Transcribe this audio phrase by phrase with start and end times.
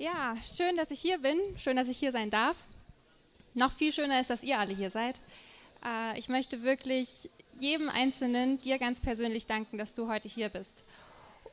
[0.00, 1.38] Ja, schön, dass ich hier bin.
[1.58, 2.56] Schön, dass ich hier sein darf.
[3.52, 5.20] Noch viel schöner ist, dass ihr alle hier seid.
[5.84, 10.84] Äh, ich möchte wirklich jedem Einzelnen dir ganz persönlich danken, dass du heute hier bist.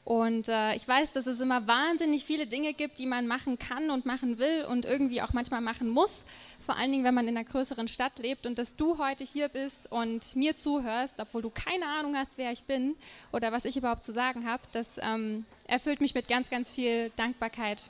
[0.05, 3.91] Und äh, ich weiß, dass es immer wahnsinnig viele Dinge gibt, die man machen kann
[3.91, 6.23] und machen will und irgendwie auch manchmal machen muss.
[6.66, 9.50] Vor allen Dingen, wenn man in einer größeren Stadt lebt und dass du heute hier
[9.50, 12.95] bist und mir zuhörst, obwohl du keine Ahnung hast, wer ich bin
[13.34, 17.11] oder was ich überhaupt zu sagen habe, das ähm, erfüllt mich mit ganz, ganz viel
[17.18, 17.89] Dankbarkeit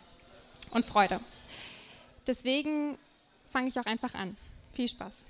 [0.71, 1.19] und Freude.
[2.25, 2.97] Deswegen
[3.49, 4.35] fange ich auch einfach an.
[4.73, 5.23] Viel Spaß.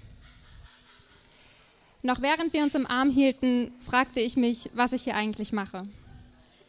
[2.03, 5.87] Noch während wir uns im Arm hielten, fragte ich mich, was ich hier eigentlich mache.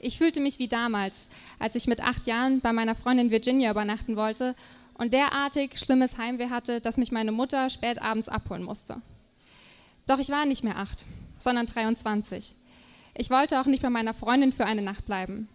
[0.00, 1.28] Ich fühlte mich wie damals,
[1.58, 4.54] als ich mit acht Jahren bei meiner Freundin Virginia übernachten wollte
[4.94, 9.00] und derartig schlimmes Heimweh hatte, dass mich meine Mutter spät abends abholen musste.
[10.06, 11.04] Doch ich war nicht mehr acht,
[11.38, 12.54] sondern 23.
[13.14, 15.48] Ich wollte auch nicht bei meiner Freundin für eine Nacht bleiben.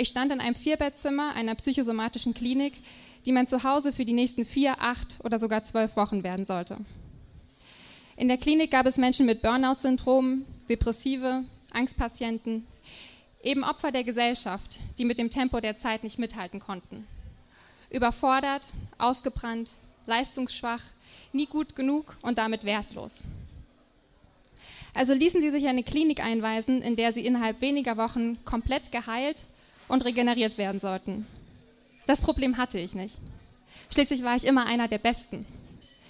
[0.00, 2.72] Ich stand in einem Vierbettzimmer einer psychosomatischen Klinik,
[3.26, 6.78] die mein Zuhause für die nächsten vier, acht oder sogar zwölf Wochen werden sollte.
[8.16, 12.66] In der Klinik gab es Menschen mit Burnout-Syndrom, Depressive, Angstpatienten,
[13.42, 17.06] eben Opfer der Gesellschaft, die mit dem Tempo der Zeit nicht mithalten konnten.
[17.90, 19.72] Überfordert, ausgebrannt,
[20.06, 20.82] leistungsschwach,
[21.34, 23.24] nie gut genug und damit wertlos.
[24.94, 29.44] Also ließen sie sich eine Klinik einweisen, in der sie innerhalb weniger Wochen komplett geheilt
[29.90, 31.26] und regeneriert werden sollten.
[32.06, 33.18] Das Problem hatte ich nicht.
[33.92, 35.46] Schließlich war ich immer einer der Besten.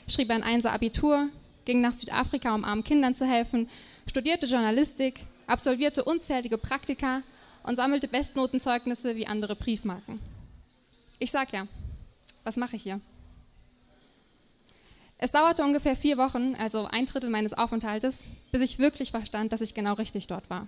[0.06, 1.28] Schrieb ein Einser Abitur,
[1.64, 3.68] ging nach Südafrika, um armen Kindern zu helfen,
[4.06, 7.22] studierte Journalistik, absolvierte unzählige Praktika
[7.62, 10.20] und sammelte Bestnotenzeugnisse wie andere Briefmarken.
[11.18, 11.66] Ich sag ja,
[12.44, 13.00] was mache ich hier?
[15.18, 19.60] Es dauerte ungefähr vier Wochen, also ein Drittel meines Aufenthaltes, bis ich wirklich verstand, dass
[19.60, 20.66] ich genau richtig dort war.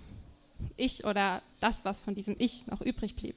[0.77, 3.35] Ich oder das, was von diesem Ich noch übrig blieb.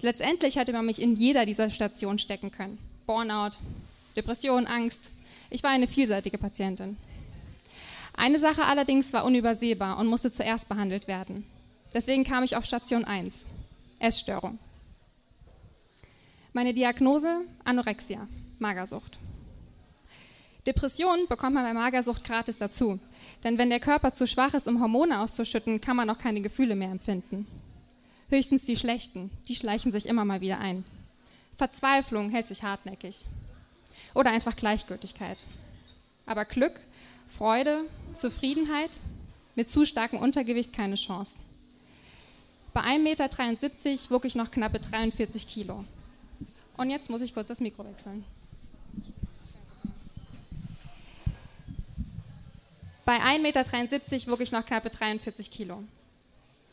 [0.00, 2.78] Letztendlich hätte man mich in jeder dieser Stationen stecken können.
[3.06, 3.52] Burnout,
[4.16, 5.12] Depression, Angst.
[5.50, 6.96] Ich war eine vielseitige Patientin.
[8.14, 11.46] Eine Sache allerdings war unübersehbar und musste zuerst behandelt werden.
[11.94, 13.46] Deswegen kam ich auf Station 1,
[13.98, 14.58] Essstörung.
[16.52, 18.26] Meine Diagnose Anorexia,
[18.58, 19.18] Magersucht.
[20.66, 23.00] Depression bekommt man bei Magersucht gratis dazu,
[23.44, 26.76] denn wenn der Körper zu schwach ist, um Hormone auszuschütten, kann man auch keine Gefühle
[26.76, 27.46] mehr empfinden.
[28.28, 30.84] Höchstens die schlechten, die schleichen sich immer mal wieder ein.
[31.56, 33.26] Verzweiflung hält sich hartnäckig.
[34.14, 35.42] Oder einfach Gleichgültigkeit.
[36.26, 36.80] Aber Glück,
[37.26, 37.82] Freude,
[38.14, 38.90] Zufriedenheit,
[39.54, 41.40] mit zu starkem Untergewicht keine Chance.
[42.72, 45.84] Bei 1,73 Meter wog ich noch knappe 43 Kilo.
[46.76, 48.24] Und jetzt muss ich kurz das Mikro wechseln.
[53.04, 55.82] Bei 1,73 Meter wog ich noch knappe 43 Kilo.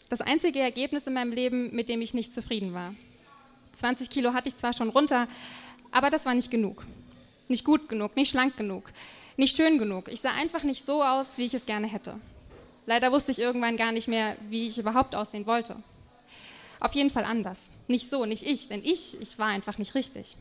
[0.10, 2.94] Das einzige Ergebnis in meinem Leben, mit dem ich nicht zufrieden war.
[3.74, 5.28] 20 Kilo hatte ich zwar schon runter,
[5.92, 6.86] aber das war nicht genug.
[7.48, 8.92] Nicht gut genug, nicht schlank genug,
[9.38, 10.08] nicht schön genug.
[10.08, 12.14] Ich sah einfach nicht so aus, wie ich es gerne hätte.
[12.86, 15.76] Leider wusste ich irgendwann gar nicht mehr, wie ich überhaupt aussehen wollte.
[16.80, 17.72] Auf jeden Fall anders.
[17.88, 20.38] Nicht so, nicht ich, denn ich, ich war einfach nicht richtig.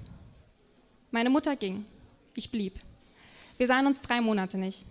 [1.11, 1.87] Meine Mutter ging.
[2.35, 2.75] Ich blieb.
[3.57, 4.85] Wir sahen uns drei Monate nicht.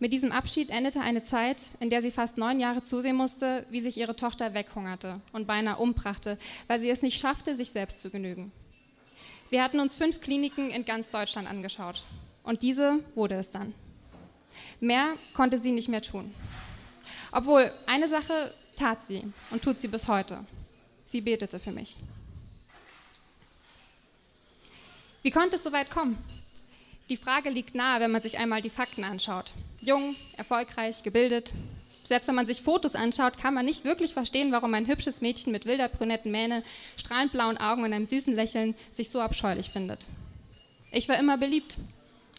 [0.00, 3.80] Mit diesem Abschied endete eine Zeit, in der sie fast neun Jahre zusehen musste, wie
[3.80, 6.38] sich ihre Tochter weghungerte und beinahe umbrachte,
[6.68, 8.52] weil sie es nicht schaffte, sich selbst zu genügen.
[9.50, 12.04] Wir hatten uns fünf Kliniken in ganz Deutschland angeschaut.
[12.44, 13.74] Und diese wurde es dann.
[14.80, 16.32] Mehr konnte sie nicht mehr tun.
[17.32, 20.46] Obwohl, eine Sache tat sie und tut sie bis heute.
[21.04, 21.96] Sie betete für mich.
[25.22, 26.16] Wie konnte es so weit kommen?
[27.10, 29.52] Die Frage liegt nahe, wenn man sich einmal die Fakten anschaut.
[29.80, 31.52] Jung, erfolgreich, gebildet.
[32.04, 35.52] Selbst wenn man sich Fotos anschaut, kann man nicht wirklich verstehen, warum ein hübsches Mädchen
[35.52, 36.62] mit wilder brünetten Mähne,
[36.98, 40.06] strahlend blauen Augen und einem süßen Lächeln sich so abscheulich findet.
[40.92, 41.78] Ich war immer beliebt,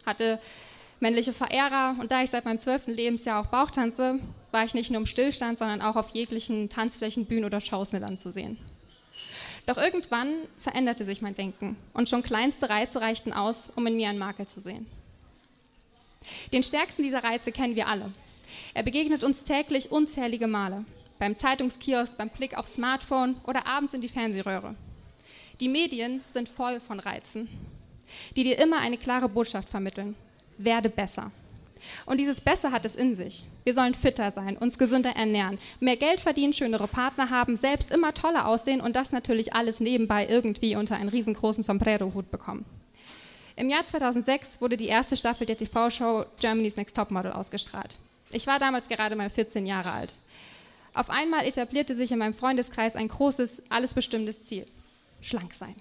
[0.05, 0.39] hatte
[0.99, 4.19] männliche Verehrer und da ich seit meinem zwölften Lebensjahr auch Bauch tanze,
[4.51, 8.03] war ich nicht nur im Stillstand, sondern auch auf jeglichen Tanzflächen, Bühnen oder Shows mit
[8.03, 8.57] anzusehen.
[9.69, 14.09] Doch irgendwann veränderte sich mein Denken und schon kleinste Reize reichten aus, um in mir
[14.09, 14.87] einen Makel zu sehen.
[16.51, 18.11] Den stärksten dieser Reize kennen wir alle.
[18.73, 20.85] Er begegnet uns täglich unzählige Male.
[21.19, 24.71] Beim Zeitungskiosk, beim Blick aufs Smartphone oder abends in die Fernsehröhre.
[25.61, 27.47] Die Medien sind voll von Reizen,
[28.35, 30.15] die dir immer eine klare Botschaft vermitteln.
[30.57, 31.31] Werde besser.
[32.05, 33.45] Und dieses Besser hat es in sich.
[33.63, 38.13] Wir sollen fitter sein, uns gesünder ernähren, mehr Geld verdienen, schönere Partner haben, selbst immer
[38.13, 42.65] toller aussehen und das natürlich alles nebenbei irgendwie unter einen riesengroßen Sombrero-Hut bekommen.
[43.55, 47.97] Im Jahr 2006 wurde die erste Staffel der TV-Show Germany's Next Topmodel ausgestrahlt.
[48.31, 50.13] Ich war damals gerade mal 14 Jahre alt.
[50.93, 54.65] Auf einmal etablierte sich in meinem Freundeskreis ein großes, alles bestimmendes Ziel.
[55.21, 55.75] Schlank sein.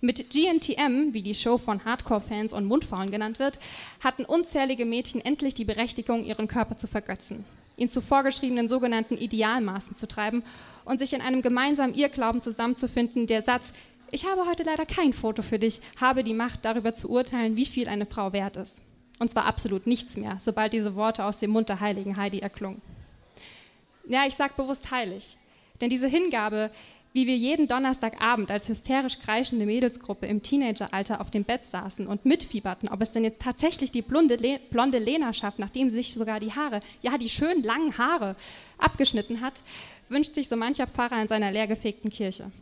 [0.00, 3.58] Mit GNTM, wie die Show von Hardcore-Fans und Mundfaulen genannt wird,
[3.98, 7.44] hatten unzählige Mädchen endlich die Berechtigung, ihren Körper zu vergötzen,
[7.76, 10.44] ihn zu vorgeschriebenen sogenannten Idealmaßen zu treiben
[10.84, 13.72] und sich in einem gemeinsamen Irrglauben zusammenzufinden, der Satz,
[14.12, 17.66] ich habe heute leider kein Foto für dich, habe die Macht, darüber zu urteilen, wie
[17.66, 18.82] viel eine Frau wert ist.
[19.18, 22.80] Und zwar absolut nichts mehr, sobald diese Worte aus dem Mund der heiligen Heidi erklungen.
[24.08, 25.36] Ja, ich sage bewusst heilig,
[25.80, 26.70] denn diese Hingabe
[27.18, 32.24] wie wir jeden Donnerstagabend als hysterisch kreischende Mädelsgruppe im Teenageralter auf dem Bett saßen und
[32.24, 36.38] mitfieberten, ob es denn jetzt tatsächlich die blonde, Le blonde Lena schafft, nachdem sich sogar
[36.38, 38.36] die Haare, ja die schönen langen Haare,
[38.78, 39.64] abgeschnitten hat,
[40.08, 42.52] wünscht sich so mancher Pfarrer in seiner leergefegten Kirche.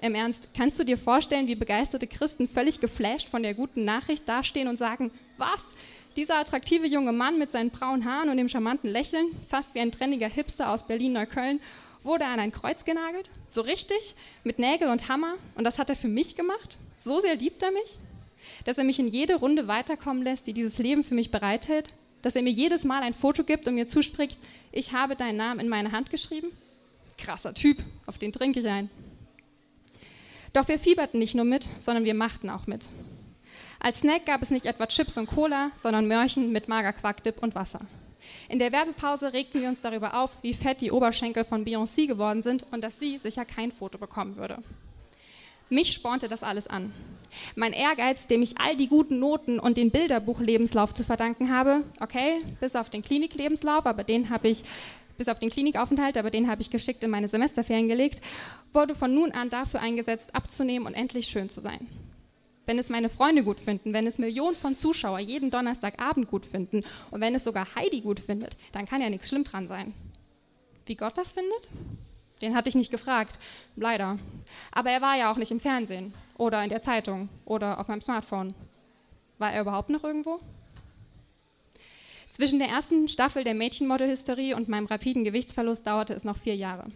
[0.00, 4.26] Im Ernst, kannst du dir vorstellen, wie begeisterte Christen völlig geflasht von der guten Nachricht
[4.26, 5.74] dastehen und sagen, was?
[6.16, 9.92] Dieser attraktive junge Mann mit seinen braunen Haaren und dem charmanten Lächeln, fast wie ein
[9.92, 11.60] trendiger Hipster aus Berlin-Neukölln,
[12.08, 15.34] wurde an ein Kreuz genagelt, so richtig, mit Nägel und Hammer.
[15.54, 16.76] Und das hat er für mich gemacht.
[16.98, 17.98] So sehr liebt er mich,
[18.64, 21.90] dass er mich in jede Runde weiterkommen lässt, die dieses Leben für mich bereithält.
[22.22, 24.38] Dass er mir jedes Mal ein Foto gibt und mir zuspricht,
[24.72, 26.50] ich habe deinen Namen in meine Hand geschrieben.
[27.16, 28.90] Krasser Typ, auf den trinke ich ein.
[30.52, 32.88] Doch wir fieberten nicht nur mit, sondern wir machten auch mit.
[33.80, 37.80] Als Snack gab es nicht etwa Chips und Cola, sondern Mörchen mit Magerquarkdip und Wasser.
[38.48, 42.42] In der Werbepause regten wir uns darüber auf, wie fett die Oberschenkel von Beyoncé geworden
[42.42, 44.58] sind und dass sie sicher kein Foto bekommen würde.
[45.70, 46.92] Mich spornte das alles an.
[47.54, 52.40] Mein Ehrgeiz, dem ich all die guten Noten und den Bilderbuchlebenslauf zu verdanken habe, okay,
[52.60, 54.62] bis auf den Kliniklebenslauf, aber den habe ich
[55.18, 58.22] bis auf den Klinikaufenthalt, aber den habe ich geschickt in meine Semesterferien gelegt,
[58.72, 61.86] wurde von nun an dafür eingesetzt, abzunehmen und endlich schön zu sein
[62.68, 66.84] wenn es meine Freunde gut finden, wenn es Millionen von Zuschauern jeden Donnerstagabend gut finden
[67.10, 69.94] und wenn es sogar Heidi gut findet, dann kann ja nichts schlimm dran sein.
[70.84, 71.70] Wie Gott das findet?
[72.42, 73.38] Den hatte ich nicht gefragt,
[73.74, 74.18] leider.
[74.70, 78.02] Aber er war ja auch nicht im Fernsehen oder in der Zeitung oder auf meinem
[78.02, 78.52] Smartphone.
[79.38, 80.38] War er überhaupt noch irgendwo?
[82.30, 86.90] Zwischen der ersten Staffel der Mädchenmodel-Hysterie und meinem rapiden Gewichtsverlust dauerte es noch vier Jahre.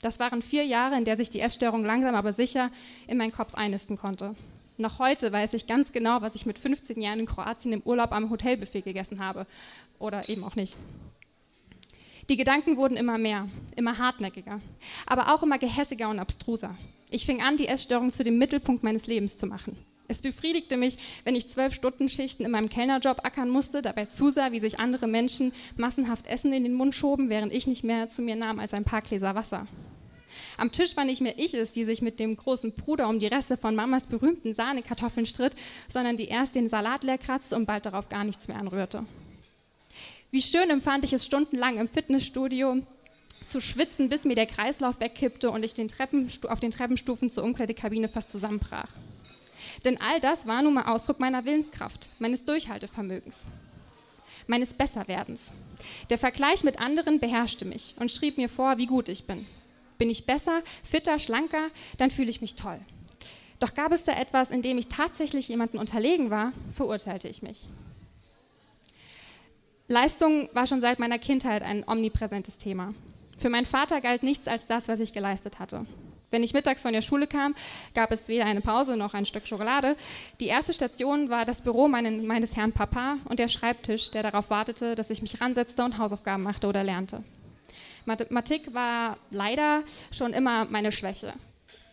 [0.00, 2.70] Das waren vier Jahre, in der sich die Essstörung langsam aber sicher
[3.06, 4.34] in meinen Kopf einnisten konnte.
[4.80, 8.12] Noch heute weiß ich ganz genau, was ich mit 15 Jahren in Kroatien im Urlaub
[8.12, 9.46] am Hotelbuffet gegessen habe.
[9.98, 10.74] Oder eben auch nicht.
[12.30, 13.46] Die Gedanken wurden immer mehr,
[13.76, 14.58] immer hartnäckiger,
[15.04, 16.72] aber auch immer gehässiger und abstruser.
[17.10, 19.76] Ich fing an, die Essstörung zu dem Mittelpunkt meines Lebens zu machen.
[20.08, 24.50] Es befriedigte mich, wenn ich zwölf Stunden Schichten in meinem Kellnerjob ackern musste, dabei zusah,
[24.52, 28.22] wie sich andere Menschen massenhaft Essen in den Mund schoben, während ich nicht mehr zu
[28.22, 29.66] mir nahm als ein paar Gläser Wasser.
[30.56, 33.26] Am Tisch war nicht mehr ich es, die sich mit dem großen Bruder um die
[33.26, 35.54] Reste von Mamas berühmten Sahnekartoffeln stritt,
[35.88, 39.04] sondern die erst den Salat leer kratzte und bald darauf gar nichts mehr anrührte.
[40.30, 42.82] Wie schön empfand ich es stundenlang im Fitnessstudio
[43.46, 45.88] zu schwitzen, bis mir der Kreislauf wegkippte und ich den
[46.48, 48.90] auf den Treppenstufen zur Umkleidekabine fast zusammenbrach.
[49.84, 53.46] Denn all das war nun mal Ausdruck meiner Willenskraft, meines Durchhaltevermögens,
[54.46, 55.52] meines Besserwerdens.
[56.10, 59.46] Der Vergleich mit anderen beherrschte mich und schrieb mir vor, wie gut ich bin.
[60.00, 61.68] Bin ich besser, fitter, schlanker,
[61.98, 62.80] dann fühle ich mich toll.
[63.58, 67.66] Doch gab es da etwas, in dem ich tatsächlich jemanden unterlegen war, verurteilte ich mich.
[69.88, 72.94] Leistung war schon seit meiner Kindheit ein omnipräsentes Thema.
[73.36, 75.84] Für meinen Vater galt nichts als das, was ich geleistet hatte.
[76.30, 77.54] Wenn ich mittags von der Schule kam,
[77.92, 79.96] gab es weder eine Pause noch ein Stück Schokolade.
[80.40, 84.48] Die erste Station war das Büro meinen, meines Herrn Papa und der Schreibtisch, der darauf
[84.48, 87.22] wartete, dass ich mich ransetzte und Hausaufgaben machte oder lernte.
[88.04, 91.32] Mathematik war leider schon immer meine Schwäche.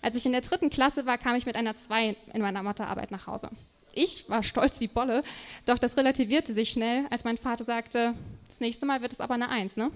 [0.01, 3.11] Als ich in der dritten Klasse war, kam ich mit einer 2 in meiner Mathearbeit
[3.11, 3.49] nach Hause.
[3.93, 5.23] Ich war stolz wie Bolle,
[5.65, 8.13] doch das relativierte sich schnell, als mein Vater sagte,
[8.47, 9.91] das nächste Mal wird es aber eine 1, ne?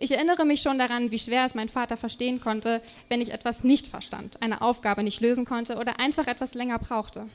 [0.00, 3.64] Ich erinnere mich schon daran, wie schwer es mein Vater verstehen konnte, wenn ich etwas
[3.64, 7.28] nicht verstand, eine Aufgabe nicht lösen konnte oder einfach etwas länger brauchte.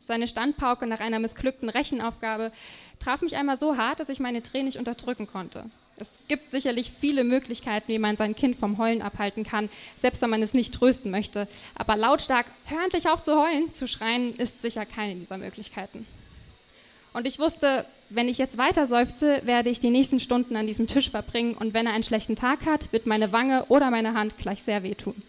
[0.00, 2.52] Seine Standpauke nach einer missglückten Rechenaufgabe
[2.98, 5.64] traf mich einmal so hart, dass ich meine Tränen nicht unterdrücken konnte.
[6.00, 10.30] Es gibt sicherlich viele Möglichkeiten, wie man sein Kind vom Heulen abhalten kann, selbst wenn
[10.30, 11.48] man es nicht trösten möchte.
[11.74, 16.06] Aber lautstark, hör endlich auf zu heulen, zu schreien, ist sicher keine dieser Möglichkeiten.
[17.12, 20.86] Und ich wusste, wenn ich jetzt weiter seufze, werde ich die nächsten Stunden an diesem
[20.86, 24.38] Tisch verbringen und wenn er einen schlechten Tag hat, wird meine Wange oder meine Hand
[24.38, 25.20] gleich sehr wehtun.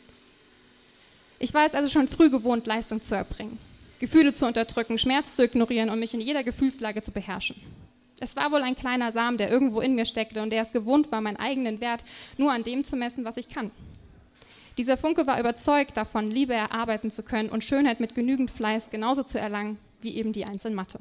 [1.40, 3.58] Ich war es also schon früh gewohnt, Leistung zu erbringen,
[4.00, 7.56] Gefühle zu unterdrücken, Schmerz zu ignorieren und mich in jeder Gefühlslage zu beherrschen.
[8.22, 11.12] Es war wohl ein kleiner Samen, der irgendwo in mir steckte und der es gewohnt
[11.12, 12.04] war, meinen eigenen Wert
[12.38, 13.72] nur an dem zu messen, was ich kann.
[14.78, 19.24] Dieser Funke war überzeugt davon, Liebe erarbeiten zu können und Schönheit mit genügend Fleiß genauso
[19.24, 21.00] zu erlangen wie eben die Eins in Mathe.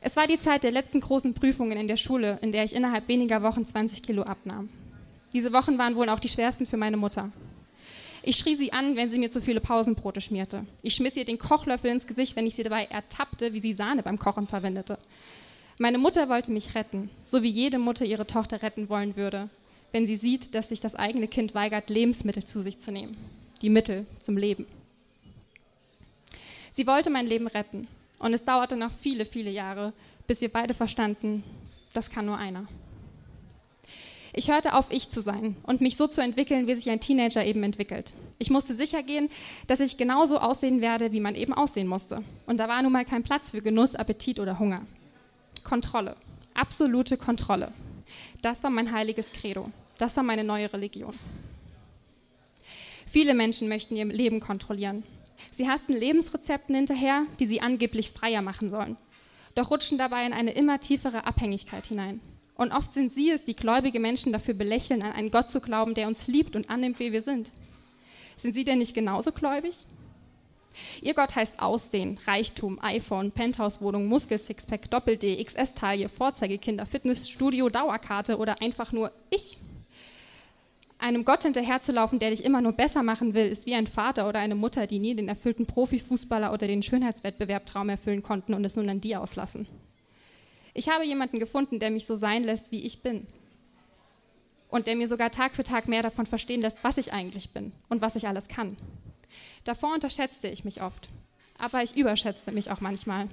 [0.00, 3.08] Es war die Zeit der letzten großen Prüfungen in der Schule, in der ich innerhalb
[3.08, 4.68] weniger Wochen 20 Kilo abnahm.
[5.32, 7.30] Diese Wochen waren wohl auch die schwersten für meine Mutter.
[8.22, 10.64] Ich schrie sie an, wenn sie mir zu viele Pausenbrote schmierte.
[10.82, 14.02] Ich schmiss ihr den Kochlöffel ins Gesicht, wenn ich sie dabei ertappte, wie sie Sahne
[14.02, 14.98] beim Kochen verwendete.
[15.78, 19.50] Meine Mutter wollte mich retten, so wie jede Mutter ihre Tochter retten wollen würde,
[19.92, 23.16] wenn sie sieht, dass sich das eigene Kind weigert, Lebensmittel zu sich zu nehmen.
[23.60, 24.66] Die Mittel zum Leben.
[26.72, 27.88] Sie wollte mein Leben retten.
[28.18, 29.92] Und es dauerte noch viele, viele Jahre,
[30.26, 31.42] bis wir beide verstanden,
[31.92, 32.66] das kann nur einer.
[34.32, 37.44] Ich hörte auf, ich zu sein und mich so zu entwickeln, wie sich ein Teenager
[37.44, 38.12] eben entwickelt.
[38.38, 39.30] Ich musste sicher gehen,
[39.66, 42.22] dass ich genauso aussehen werde, wie man eben aussehen musste.
[42.46, 44.82] Und da war nun mal kein Platz für Genuss, Appetit oder Hunger.
[45.66, 46.14] Kontrolle,
[46.54, 47.72] absolute Kontrolle.
[48.40, 49.68] Das war mein heiliges Credo.
[49.98, 51.12] Das war meine neue Religion.
[53.04, 55.02] Viele Menschen möchten ihr Leben kontrollieren.
[55.50, 58.96] Sie hasten Lebensrezepten hinterher, die sie angeblich freier machen sollen,
[59.56, 62.20] doch rutschen dabei in eine immer tiefere Abhängigkeit hinein.
[62.54, 65.94] Und oft sind sie es, die gläubige Menschen dafür belächeln, an einen Gott zu glauben,
[65.94, 67.50] der uns liebt und annimmt, wie wir sind.
[68.36, 69.74] Sind sie denn nicht genauso gläubig?
[71.02, 78.92] Ihr Gott heißt Aussehen, Reichtum, iPhone, Penthouse-Wohnung, Muskel-Sixpack, Doppel-D, XS-Taille, Vorzeigekinder, Fitnessstudio, Dauerkarte oder einfach
[78.92, 79.58] nur ich.
[80.98, 84.38] Einem Gott hinterherzulaufen, der dich immer nur besser machen will, ist wie ein Vater oder
[84.38, 88.76] eine Mutter, die nie den erfüllten Profifußballer oder den Schönheitswettbewerb Traum erfüllen konnten und es
[88.76, 89.66] nun an die auslassen.
[90.72, 93.26] Ich habe jemanden gefunden, der mich so sein lässt, wie ich bin.
[94.68, 97.72] Und der mir sogar Tag für Tag mehr davon verstehen lässt, was ich eigentlich bin
[97.88, 98.76] und was ich alles kann.
[99.66, 101.08] Davor unterschätzte ich mich oft,
[101.58, 103.26] aber ich überschätzte mich auch manchmal.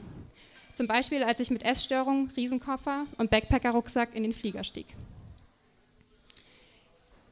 [0.73, 4.87] Zum Beispiel, als ich mit Essstörung, Riesenkoffer und Backpacker-Rucksack in den Flieger stieg.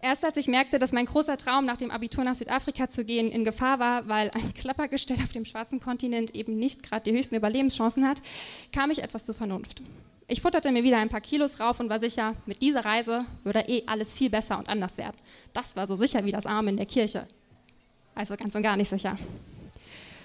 [0.03, 3.31] Erst als ich merkte, dass mein großer Traum, nach dem Abitur nach Südafrika zu gehen,
[3.31, 7.35] in Gefahr war, weil ein Klappergestell auf dem schwarzen Kontinent eben nicht gerade die höchsten
[7.35, 8.21] Überlebenschancen hat,
[8.71, 9.81] kam ich etwas zur Vernunft.
[10.27, 13.61] Ich futterte mir wieder ein paar Kilos rauf und war sicher, mit dieser Reise würde
[13.61, 15.17] eh alles viel besser und anders werden.
[15.53, 17.27] Das war so sicher wie das Arm in der Kirche.
[18.15, 19.17] Also ganz und gar nicht sicher.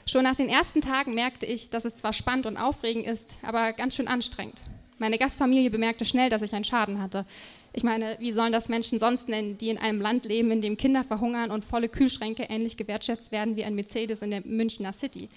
[0.06, 3.72] Schon nach den ersten Tagen merkte ich, dass es zwar spannend und aufregend ist, aber
[3.72, 4.62] ganz schön anstrengend.
[4.98, 7.26] Meine Gastfamilie bemerkte schnell, dass ich einen Schaden hatte.
[7.72, 10.76] Ich meine, wie sollen das Menschen sonst nennen, die in einem Land leben, in dem
[10.78, 15.28] Kinder verhungern und volle Kühlschränke ähnlich gewertschätzt werden wie ein Mercedes in der Münchner City?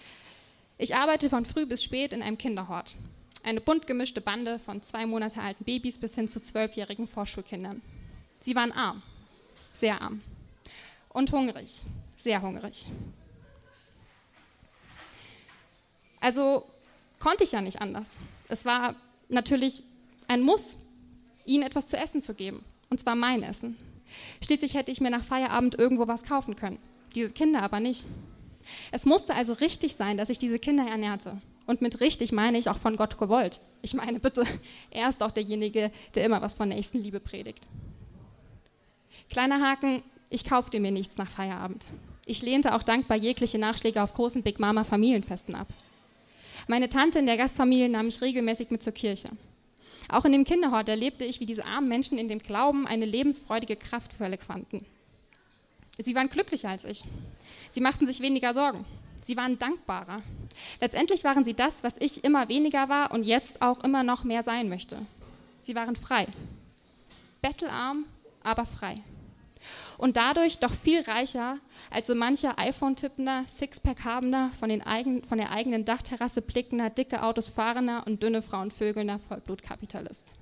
[0.78, 2.96] Ich arbeite von früh bis spät in einem Kinderhort.
[3.44, 7.82] Eine bunt gemischte Bande von zwei Monate alten Babys bis hin zu zwölfjährigen Vorschulkindern.
[8.40, 9.02] Sie waren arm,
[9.74, 10.22] sehr arm.
[11.10, 11.82] Und hungrig,
[12.20, 12.86] sehr hungrig.
[16.20, 16.66] Also
[17.20, 18.20] konnte ich ja nicht anders.
[18.50, 18.96] Es war
[19.30, 19.84] natürlich
[20.28, 20.78] ein Muss,
[21.46, 22.64] ihnen etwas zu essen zu geben.
[22.90, 23.78] Und zwar mein Essen.
[24.44, 26.80] Schließlich hätte ich mir nach Feierabend irgendwo was kaufen können.
[27.16, 28.06] Diese Kinder aber nicht.
[28.92, 31.40] Es musste also richtig sein, dass ich diese Kinder ernährte.
[31.66, 33.60] Und mit richtig meine ich auch von Gott gewollt.
[33.82, 34.44] Ich meine, bitte,
[34.92, 37.66] er ist doch derjenige, der immer was von Nächstenliebe predigt.
[39.30, 41.86] Kleiner Haken, ich kaufte mir nichts nach Feierabend.
[42.30, 45.68] Ich lehnte auch dankbar jegliche Nachschläge auf großen Big Mama Familienfesten ab.
[46.68, 49.30] Meine Tante in der Gastfamilie nahm mich regelmäßig mit zur Kirche.
[50.10, 53.78] Auch in dem Kinderhort erlebte ich, wie diese armen Menschen in dem Glauben eine lebensfreudige
[53.78, 54.86] Kraftquelle fanden.
[55.98, 57.04] Sie waren glücklicher als ich.
[57.72, 58.86] Sie machten sich weniger Sorgen.
[59.24, 60.22] Sie waren dankbarer.
[60.82, 64.44] Letztendlich waren sie das, was ich immer weniger war und jetzt auch immer noch mehr
[64.44, 65.00] sein möchte.
[65.62, 66.28] Sie waren frei.
[67.42, 68.06] Bettelarm,
[68.44, 69.02] aber frei
[69.98, 71.58] und dadurch doch viel reicher
[71.92, 74.70] als so mancher iPhone-tippender, Sixpack-habender, von,
[75.24, 80.34] von der eigenen Dachterrasse blickender, dicke Autos fahrender und dünne Frauen vögelnder Vollblutkapitalist.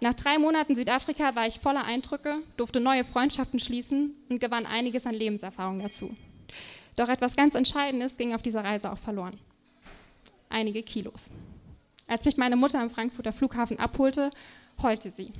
[0.00, 5.06] Nach drei Monaten Südafrika war ich voller Eindrücke, durfte neue Freundschaften schließen und gewann einiges
[5.06, 6.14] an Lebenserfahrung dazu.
[6.96, 9.38] Doch etwas ganz Entscheidendes ging auf dieser Reise auch verloren.
[10.48, 11.30] Einige Kilos.
[12.06, 14.30] Als mich meine Mutter am Frankfurter Flughafen abholte,
[14.82, 15.32] heulte sie.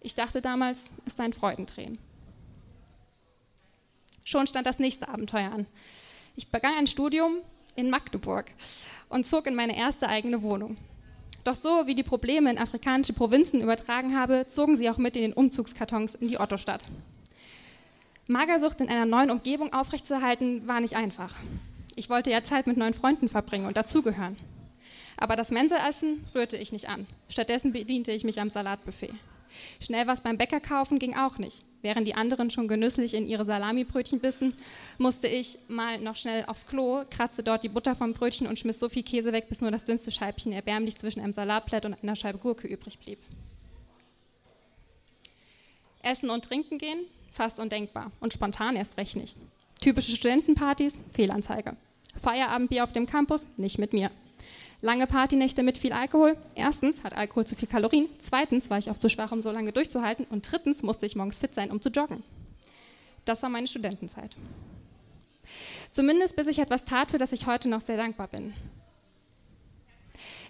[0.00, 1.98] Ich dachte damals, es seien Freudentränen.
[4.24, 5.66] Schon stand das nächste Abenteuer an.
[6.36, 7.38] Ich begann ein Studium
[7.76, 8.46] in Magdeburg
[9.08, 10.76] und zog in meine erste eigene Wohnung.
[11.44, 15.22] Doch so wie die Probleme in afrikanische Provinzen übertragen habe, zogen sie auch mit in
[15.22, 16.84] den Umzugskartons in die Ottostadt.
[18.26, 21.32] Magersucht in einer neuen Umgebung aufrechtzuerhalten, war nicht einfach.
[21.94, 24.36] Ich wollte ja Zeit mit neuen Freunden verbringen und dazugehören.
[25.16, 27.06] Aber das Mensaessen rührte ich nicht an.
[27.28, 29.14] Stattdessen bediente ich mich am Salatbuffet.
[29.80, 31.64] Schnell was beim Bäcker kaufen ging auch nicht.
[31.82, 34.54] Während die anderen schon genüsslich in ihre Salamibrötchen bissen,
[34.98, 38.80] musste ich mal noch schnell aufs Klo, kratzte dort die Butter vom Brötchen und schmiss
[38.80, 42.16] so viel Käse weg, bis nur das dünnste Scheibchen erbärmlich zwischen einem Salatblatt und einer
[42.16, 43.18] Scheibe Gurke übrig blieb.
[46.02, 47.04] Essen und trinken gehen?
[47.30, 48.10] Fast undenkbar.
[48.20, 49.38] Und spontan erst recht nicht.
[49.80, 51.00] Typische Studentenpartys?
[51.10, 51.76] Fehlanzeige.
[52.16, 53.46] Feierabendbier auf dem Campus?
[53.56, 54.10] Nicht mit mir.
[54.82, 56.36] Lange Partynächte mit viel Alkohol.
[56.54, 58.08] Erstens hat Alkohol zu viel Kalorien.
[58.20, 60.26] Zweitens war ich oft zu schwach, um so lange durchzuhalten.
[60.28, 62.22] Und drittens musste ich morgens fit sein, um zu joggen.
[63.24, 64.36] Das war meine Studentenzeit.
[65.90, 68.52] Zumindest bis ich etwas tat, für das ich heute noch sehr dankbar bin.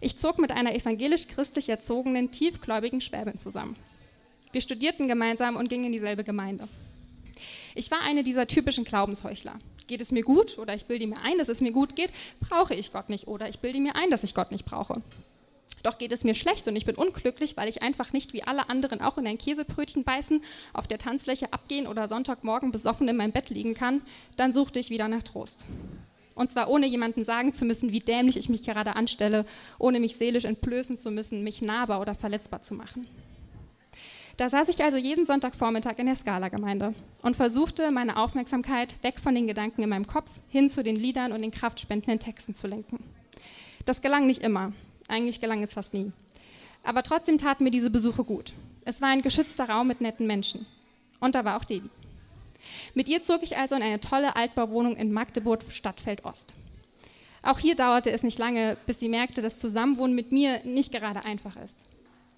[0.00, 3.76] Ich zog mit einer evangelisch-christlich erzogenen, tiefgläubigen Schwäbin zusammen.
[4.52, 6.68] Wir studierten gemeinsam und gingen in dieselbe Gemeinde.
[7.74, 9.58] Ich war eine dieser typischen Glaubensheuchler.
[9.86, 12.74] Geht es mir gut oder ich bilde mir ein, dass es mir gut geht, brauche
[12.74, 15.02] ich Gott nicht oder ich bilde mir ein, dass ich Gott nicht brauche.
[15.82, 18.68] Doch geht es mir schlecht und ich bin unglücklich, weil ich einfach nicht wie alle
[18.68, 23.30] anderen auch in ein Käsebrötchen beißen, auf der Tanzfläche abgehen oder Sonntagmorgen besoffen in meinem
[23.30, 24.02] Bett liegen kann,
[24.36, 25.64] dann suchte ich wieder nach Trost.
[26.34, 29.46] Und zwar ohne jemandem sagen zu müssen, wie dämlich ich mich gerade anstelle,
[29.78, 33.06] ohne mich seelisch entblößen zu müssen, mich nahbar oder verletzbar zu machen.
[34.36, 39.34] Da saß ich also jeden Sonntagvormittag in der Skala-Gemeinde und versuchte, meine Aufmerksamkeit weg von
[39.34, 43.02] den Gedanken in meinem Kopf hin zu den Liedern und den kraftspendenden Texten zu lenken.
[43.86, 44.72] Das gelang nicht immer,
[45.08, 46.12] eigentlich gelang es fast nie.
[46.82, 48.52] Aber trotzdem taten mir diese Besuche gut.
[48.84, 50.66] Es war ein geschützter Raum mit netten Menschen.
[51.18, 51.90] Und da war auch Debbie.
[52.94, 56.52] Mit ihr zog ich also in eine tolle Altbauwohnung in Magdeburg Stadtfeld Ost.
[57.42, 61.24] Auch hier dauerte es nicht lange, bis sie merkte, dass Zusammenwohnen mit mir nicht gerade
[61.24, 61.86] einfach ist.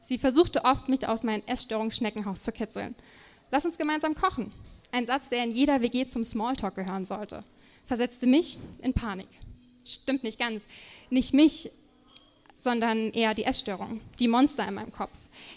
[0.09, 2.95] Sie versuchte oft, mich aus meinem Essstörungsschneckenhaus zu kitzeln.
[3.51, 4.55] Lass uns gemeinsam kochen.
[4.91, 7.45] Ein Satz, der in jeder WG zum Smalltalk gehören sollte.
[7.85, 9.29] Versetzte mich in Panik.
[9.85, 10.67] Stimmt nicht ganz.
[11.11, 11.71] Nicht mich,
[12.57, 15.13] sondern eher die Essstörung, die Monster in meinem Kopf.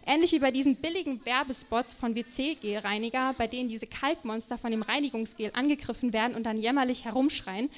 [0.05, 5.51] Ähnlich wie bei diesen billigen Werbespots von WC-Gelreiniger, bei denen diese Kalkmonster von dem Reinigungsgel
[5.53, 7.69] angegriffen werden und dann jämmerlich herumschreien,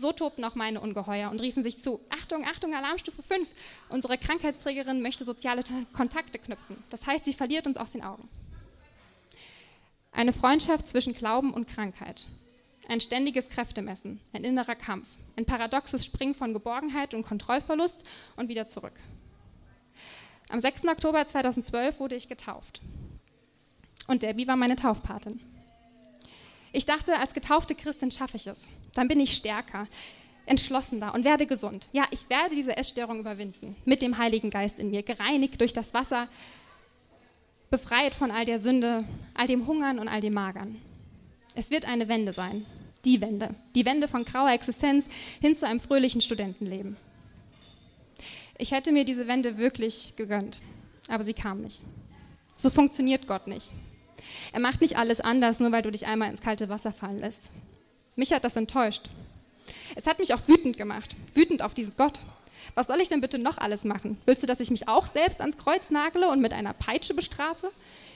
[0.00, 3.48] so tobten auch meine Ungeheuer und riefen sich zu, Achtung, Achtung, Alarmstufe 5,
[3.88, 6.82] unsere Krankheitsträgerin möchte soziale Kontakte knüpfen.
[6.90, 8.28] Das heißt, sie verliert uns aus den Augen.
[10.12, 12.26] Eine Freundschaft zwischen Glauben und Krankheit.
[12.88, 18.04] Ein ständiges Kräftemessen, ein innerer Kampf, ein paradoxes Springen von Geborgenheit und Kontrollverlust
[18.36, 18.98] und wieder zurück.
[20.48, 20.88] Am 6.
[20.88, 22.80] Oktober 2012 wurde ich getauft.
[24.08, 25.40] Und Debbie war meine Taufpatin.
[26.72, 28.68] Ich dachte, als getaufte Christin schaffe ich es.
[28.94, 29.86] Dann bin ich stärker,
[30.46, 31.88] entschlossener und werde gesund.
[31.92, 33.76] Ja, ich werde diese Essstörung überwinden.
[33.84, 36.28] Mit dem Heiligen Geist in mir, gereinigt durch das Wasser,
[37.70, 40.80] befreit von all der Sünde, all dem Hungern und all dem Magern.
[41.54, 42.66] Es wird eine Wende sein
[43.04, 43.54] die Wende.
[43.74, 45.08] Die Wende von grauer Existenz
[45.40, 46.96] hin zu einem fröhlichen Studentenleben.
[48.58, 50.60] Ich hätte mir diese Wende wirklich gegönnt,
[51.08, 51.80] aber sie kam nicht.
[52.54, 53.72] So funktioniert Gott nicht.
[54.52, 57.50] Er macht nicht alles anders, nur weil du dich einmal ins kalte Wasser fallen lässt.
[58.16, 59.10] Mich hat das enttäuscht.
[59.96, 62.20] Es hat mich auch wütend gemacht, wütend auf diesen Gott.
[62.74, 64.18] Was soll ich denn bitte noch alles machen?
[64.26, 67.70] Willst du, dass ich mich auch selbst ans Kreuz nagle und mit einer Peitsche bestrafe?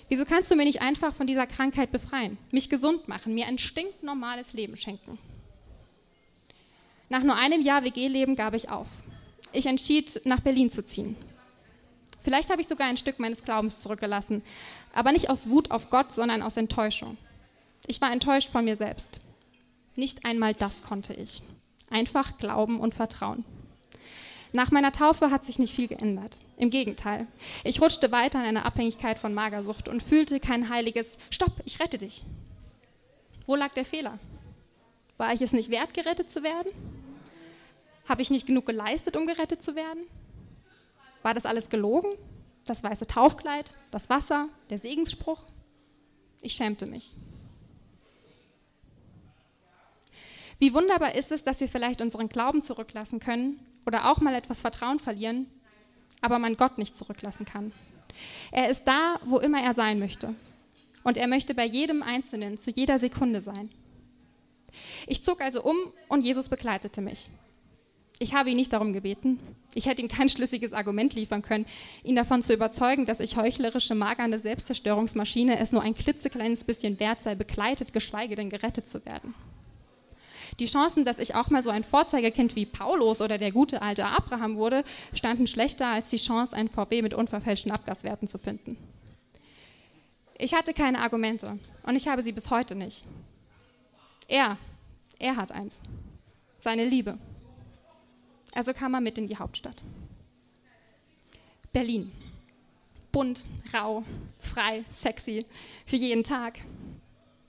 [0.09, 3.59] Wieso kannst du mir nicht einfach von dieser Krankheit befreien, mich gesund machen, mir ein
[3.59, 5.19] stinknormales Leben schenken?
[7.09, 8.89] Nach nur einem Jahr WG-Leben gab ich auf.
[9.53, 11.17] Ich entschied, nach Berlin zu ziehen.
[12.21, 14.43] Vielleicht habe ich sogar ein Stück meines Glaubens zurückgelassen,
[14.95, 17.19] aber nicht aus Wut auf Gott, sondern aus Enttäuschung.
[17.87, 19.21] Ich war enttäuscht von mir selbst.
[19.97, 21.43] Nicht einmal das konnte ich.
[21.91, 23.45] Einfach glauben und vertrauen.
[24.53, 26.39] Nach meiner Taufe hat sich nicht viel geändert.
[26.57, 27.27] Im Gegenteil.
[27.65, 31.99] Ich rutschte weiter in eine Abhängigkeit von Magersucht und fühlte kein heiliges Stopp, ich rette
[31.99, 32.23] dich.
[33.47, 34.19] Wo lag der Fehler?
[35.19, 36.73] War ich es nicht wert, gerettet zu werden?
[38.09, 40.05] Habe ich nicht genug geleistet, um gerettet zu werden?
[41.23, 42.11] War das alles gelogen?
[42.67, 45.45] Das weiße Taufkleid, das Wasser, der Segensspruch?
[46.41, 47.15] Ich schämte mich.
[50.59, 54.61] Wie wunderbar ist es, dass wir vielleicht unseren Glauben zurücklassen können oder auch mal etwas
[54.61, 55.51] Vertrauen verlieren,
[56.21, 57.73] aber man Gott nicht zurücklassen kann.
[58.53, 60.35] Er ist da, wo immer er sein möchte.
[61.03, 63.71] Und er möchte bei jedem Einzelnen zu jeder Sekunde sein.
[65.07, 65.77] Ich zog also um
[66.09, 67.29] und Jesus begleitete mich.
[68.21, 69.41] Ich habe ihn nicht darum gebeten.
[69.75, 71.67] Ich hätte ihm kein schlüssiges Argument liefern können,
[72.05, 77.23] ihn davon zu überzeugen, dass ich heuchlerische, magernde Selbstzerstörungsmaschine es nur ein klitzekleines bisschen wert
[77.23, 79.35] sei, begleitet, geschweige denn gerettet zu werden.
[80.61, 84.07] Die Chancen, dass ich auch mal so ein Vorzeigekind wie Paulus oder der gute alte
[84.07, 88.77] Abraham wurde, standen schlechter als die Chance, einen VW mit unverfälschten Abgaswerten zu finden.
[90.39, 93.05] Ich hatte keine Argumente und ich habe sie bis heute nicht.
[94.29, 94.57] Er,
[95.19, 95.81] er hat eins.
[96.61, 97.19] Seine Liebe.
[98.55, 99.77] Also kam er mit in die Hauptstadt.
[101.73, 102.13] Berlin.
[103.11, 104.05] Bunt, rau,
[104.41, 105.45] frei, sexy,
[105.87, 106.61] für jeden Tag,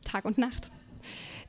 [0.03, 0.71] Tag und Nacht.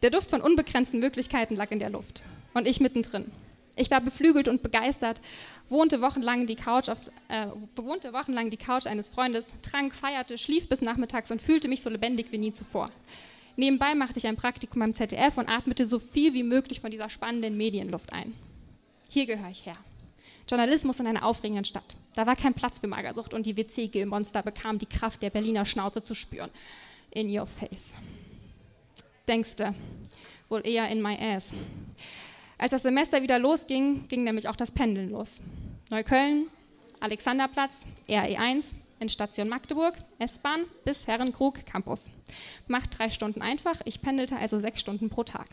[0.03, 2.23] Der Duft von unbegrenzten Möglichkeiten lag in der Luft
[2.55, 3.31] und ich mittendrin.
[3.77, 5.21] Ich war beflügelt und begeistert,
[5.69, 10.69] wohnte wochenlang die Couch auf, äh, bewohnte wochenlang die Couch eines Freundes, trank, feierte, schlief
[10.69, 12.91] bis nachmittags und fühlte mich so lebendig wie nie zuvor.
[13.57, 17.11] Nebenbei machte ich ein Praktikum beim ZDF und atmete so viel wie möglich von dieser
[17.11, 18.35] spannenden Medienluft ein.
[19.09, 19.77] Hier gehöre ich her.
[20.49, 21.97] Journalismus in einer aufregenden Stadt.
[22.15, 26.03] Da war kein Platz für Magersucht und die WC-Gilmonster bekamen die Kraft der Berliner Schnauze
[26.03, 26.51] zu spüren.
[27.11, 27.93] In your face.
[29.27, 29.71] Denkste.
[30.49, 31.53] Wohl eher in my ass.
[32.59, 35.43] Als das Semester wieder losging, ging nämlich auch das Pendeln los.
[35.91, 36.49] Neukölln,
[37.01, 42.09] Alexanderplatz, RE1, in Station Magdeburg, S-Bahn bis Herrenkrug Campus.
[42.67, 45.47] Macht drei Stunden einfach, ich pendelte also sechs Stunden pro Tag.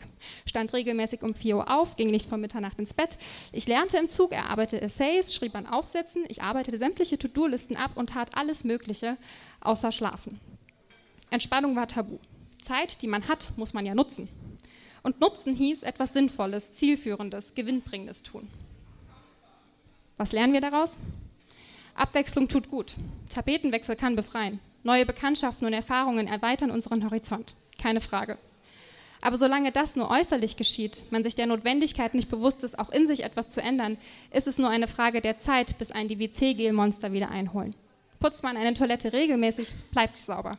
[0.46, 3.18] Stand regelmäßig um 4 Uhr auf, ging nicht vor Mitternacht ins Bett.
[3.52, 8.10] Ich lernte im Zug, erarbeitete Essays, schrieb an Aufsätzen, ich arbeitete sämtliche To-Do-Listen ab und
[8.10, 9.16] tat alles Mögliche
[9.60, 10.40] außer schlafen.
[11.30, 12.18] Entspannung war tabu.
[12.62, 14.28] Zeit, die man hat, muss man ja nutzen.
[15.02, 18.48] Und nutzen hieß etwas Sinnvolles, Zielführendes, Gewinnbringendes tun.
[20.16, 20.98] Was lernen wir daraus?
[21.94, 22.94] Abwechslung tut gut.
[23.28, 24.60] Tapetenwechsel kann befreien.
[24.82, 27.54] Neue Bekanntschaften und Erfahrungen erweitern unseren Horizont.
[27.80, 28.36] Keine Frage.
[29.20, 33.06] Aber solange das nur äußerlich geschieht, man sich der Notwendigkeit nicht bewusst ist, auch in
[33.06, 33.96] sich etwas zu ändern,
[34.30, 37.74] ist es nur eine Frage der Zeit, bis ein die WC-Gel-Monster wieder einholen.
[38.20, 40.58] Putzt man eine Toilette regelmäßig, bleibt sie sauber.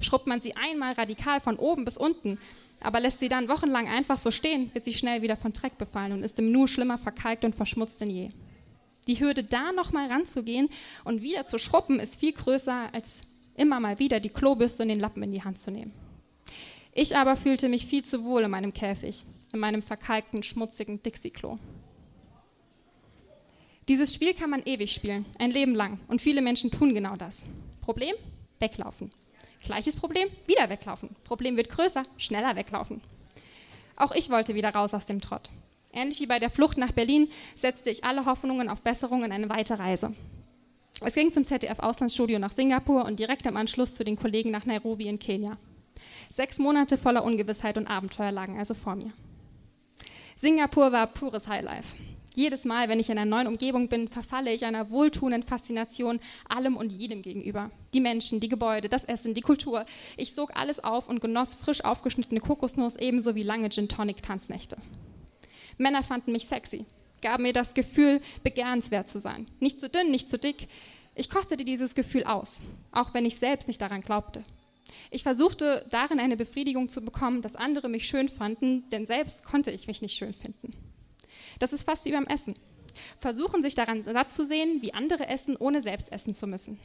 [0.00, 2.38] Schrubbt man sie einmal radikal von oben bis unten,
[2.80, 6.12] aber lässt sie dann wochenlang einfach so stehen, wird sie schnell wieder von Dreck befallen
[6.12, 8.30] und ist im Nu schlimmer verkalkt und verschmutzt denn je.
[9.06, 10.68] Die Hürde, da nochmal ranzugehen
[11.04, 13.22] und wieder zu schrubben, ist viel größer, als
[13.54, 15.92] immer mal wieder die Klobürste und den Lappen in die Hand zu nehmen.
[16.92, 21.56] Ich aber fühlte mich viel zu wohl in meinem Käfig, in meinem verkalkten, schmutzigen Dixie-Klo.
[23.88, 26.00] Dieses Spiel kann man ewig spielen, ein Leben lang.
[26.08, 27.44] Und viele Menschen tun genau das.
[27.82, 28.14] Problem?
[28.58, 29.12] Weglaufen.
[29.62, 30.28] Gleiches Problem?
[30.46, 31.10] Wieder weglaufen.
[31.22, 33.00] Problem wird größer, schneller weglaufen.
[33.96, 35.50] Auch ich wollte wieder raus aus dem Trott.
[35.96, 39.48] Ähnlich wie bei der Flucht nach Berlin setzte ich alle Hoffnungen auf Besserung in eine
[39.48, 40.12] weite Reise.
[41.00, 45.06] Es ging zum ZDF-Auslandsstudio nach Singapur und direkt im Anschluss zu den Kollegen nach Nairobi
[45.06, 45.56] in Kenia.
[46.30, 49.10] Sechs Monate voller Ungewissheit und Abenteuer lagen also vor mir.
[50.36, 51.96] Singapur war pures Highlife.
[52.34, 56.76] Jedes Mal, wenn ich in einer neuen Umgebung bin, verfalle ich einer wohltuenden Faszination allem
[56.76, 57.70] und jedem gegenüber.
[57.94, 59.86] Die Menschen, die Gebäude, das Essen, die Kultur.
[60.18, 64.76] Ich sog alles auf und genoss frisch aufgeschnittene Kokosnuss ebenso wie lange Gin-Tonic-Tanznächte.
[65.78, 66.84] Männer fanden mich sexy,
[67.22, 69.46] gaben mir das Gefühl, begehrenswert zu sein.
[69.60, 70.68] Nicht zu dünn, nicht zu dick.
[71.14, 72.60] Ich kostete dieses Gefühl aus,
[72.92, 74.44] auch wenn ich selbst nicht daran glaubte.
[75.10, 79.70] Ich versuchte darin eine Befriedigung zu bekommen, dass andere mich schön fanden, denn selbst konnte
[79.70, 80.72] ich mich nicht schön finden.
[81.58, 82.54] Das ist fast wie beim Essen.
[83.18, 86.78] Versuchen sich daran satt zu sehen, wie andere essen, ohne selbst essen zu müssen.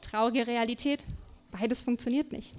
[0.00, 1.04] Traurige Realität,
[1.50, 2.52] beides funktioniert nicht.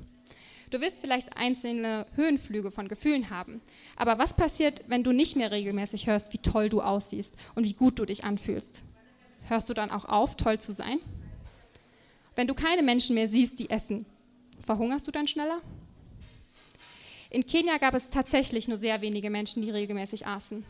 [0.71, 3.61] Du wirst vielleicht einzelne Höhenflüge von Gefühlen haben.
[3.97, 7.73] Aber was passiert, wenn du nicht mehr regelmäßig hörst, wie toll du aussiehst und wie
[7.73, 8.83] gut du dich anfühlst?
[9.49, 10.99] Hörst du dann auch auf, toll zu sein?
[12.35, 14.05] Wenn du keine Menschen mehr siehst, die essen,
[14.61, 15.59] verhungerst du dann schneller?
[17.29, 20.63] In Kenia gab es tatsächlich nur sehr wenige Menschen, die regelmäßig aßen,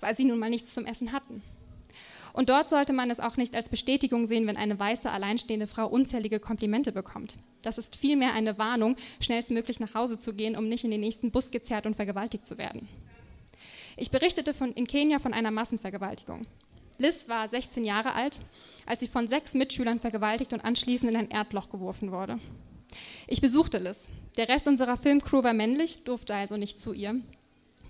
[0.00, 1.42] weil sie nun mal nichts zum Essen hatten.
[2.36, 5.86] Und dort sollte man es auch nicht als Bestätigung sehen, wenn eine weiße, alleinstehende Frau
[5.86, 7.38] unzählige Komplimente bekommt.
[7.62, 11.30] Das ist vielmehr eine Warnung, schnellstmöglich nach Hause zu gehen, um nicht in den nächsten
[11.30, 12.88] Bus gezerrt und vergewaltigt zu werden.
[13.96, 16.46] Ich berichtete von, in Kenia von einer Massenvergewaltigung.
[16.98, 18.40] Liz war 16 Jahre alt,
[18.84, 22.38] als sie von sechs Mitschülern vergewaltigt und anschließend in ein Erdloch geworfen wurde.
[23.28, 24.08] Ich besuchte Liz.
[24.36, 27.14] Der Rest unserer Filmcrew war männlich, durfte also nicht zu ihr,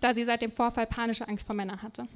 [0.01, 2.07] da sie seit dem Vorfall panische Angst vor Männern hatte.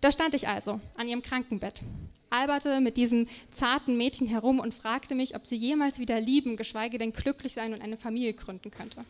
[0.00, 1.82] Da stand ich also an ihrem Krankenbett,
[2.30, 6.96] alberte mit diesem zarten Mädchen herum und fragte mich, ob sie jemals wieder lieben, geschweige
[6.96, 9.04] denn glücklich sein und eine Familie gründen könnte.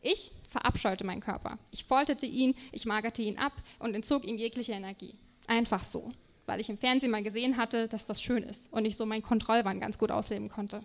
[0.00, 1.58] Ich verabscheute meinen Körper.
[1.72, 5.14] Ich folterte ihn, ich magerte ihn ab und entzog ihm jegliche Energie.
[5.48, 6.10] Einfach so,
[6.46, 9.22] weil ich im Fernsehen mal gesehen hatte, dass das schön ist und ich so meinen
[9.22, 10.82] Kontrollwahn ganz gut ausleben konnte.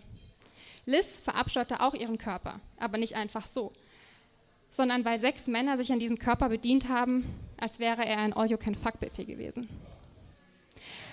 [0.84, 3.72] Liz verabscheute auch ihren Körper, aber nicht einfach so,
[4.70, 7.24] sondern weil sechs Männer sich an diesem Körper bedient haben,
[7.64, 9.70] als wäre er ein All-You-Can-Fuck-Buffet gewesen.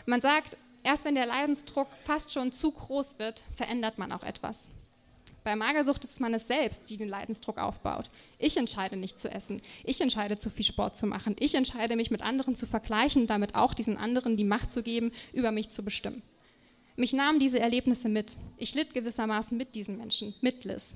[0.06, 4.68] Man sagt, erst wenn der Leidensdruck fast schon zu groß wird, verändert man auch etwas.
[5.46, 8.10] Bei Magersucht ist man es selbst, die den Leidensdruck aufbaut.
[8.38, 9.62] Ich entscheide nicht zu essen.
[9.86, 11.38] Ich entscheide zu viel Sport zu machen.
[11.40, 15.14] Ich entscheide mich mit anderen zu vergleichen, damit auch diesen anderen die Macht zu geben,
[15.32, 16.22] über mich zu bestimmen.
[16.98, 18.36] Mich nahmen diese Erlebnisse mit.
[18.58, 20.96] Ich litt gewissermaßen mit diesen Menschen, mit Liz.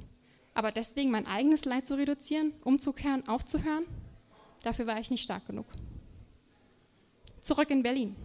[0.53, 3.85] Aber deswegen mein eigenes Leid zu reduzieren, umzukehren, aufzuhören,
[4.65, 5.65] dafür war ich nicht stark genug.
[7.41, 8.15] Zurück in Berlin.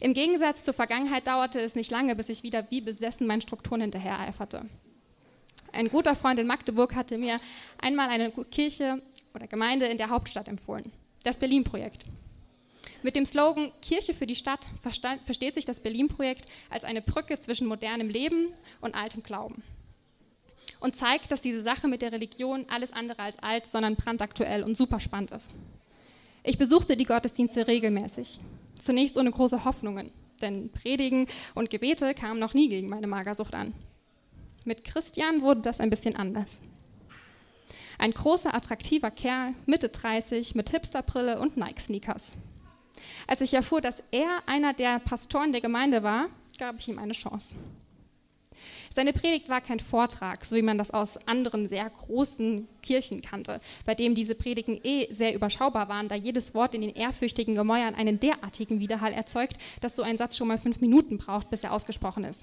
[0.00, 3.80] Im Gegensatz zur Vergangenheit dauerte es nicht lange, bis ich wieder wie besessen meinen Strukturen
[3.80, 4.66] hinterhereiferte.
[5.72, 7.40] Ein guter Freund in Magdeburg hatte mir
[7.78, 9.02] einmal eine Kirche
[9.34, 10.90] oder Gemeinde in der Hauptstadt empfohlen,
[11.24, 12.06] das Berlin-Projekt.
[13.02, 17.66] Mit dem Slogan Kirche für die Stadt versteht sich das Berlin-Projekt als eine Brücke zwischen
[17.66, 18.48] modernem Leben
[18.80, 19.62] und altem Glauben
[20.80, 24.76] und zeigt, dass diese Sache mit der Religion alles andere als alt, sondern brandaktuell und
[24.76, 25.50] super spannend ist.
[26.42, 28.40] Ich besuchte die Gottesdienste regelmäßig,
[28.78, 33.74] zunächst ohne große Hoffnungen, denn Predigen und Gebete kamen noch nie gegen meine Magersucht an.
[34.64, 36.58] Mit Christian wurde das ein bisschen anders.
[37.98, 42.32] Ein großer, attraktiver Kerl, Mitte 30, mit Hipsterbrille und Nike-Sneakers.
[43.26, 46.26] Als ich erfuhr, dass er einer der Pastoren der Gemeinde war,
[46.58, 47.54] gab ich ihm eine Chance.
[48.96, 53.60] Seine Predigt war kein Vortrag, so wie man das aus anderen sehr großen Kirchen kannte,
[53.84, 57.94] bei dem diese Predigen eh sehr überschaubar waren, da jedes Wort in den ehrfürchtigen Gemäuern
[57.94, 61.74] einen derartigen Widerhall erzeugt, dass so ein Satz schon mal fünf Minuten braucht, bis er
[61.74, 62.42] ausgesprochen ist.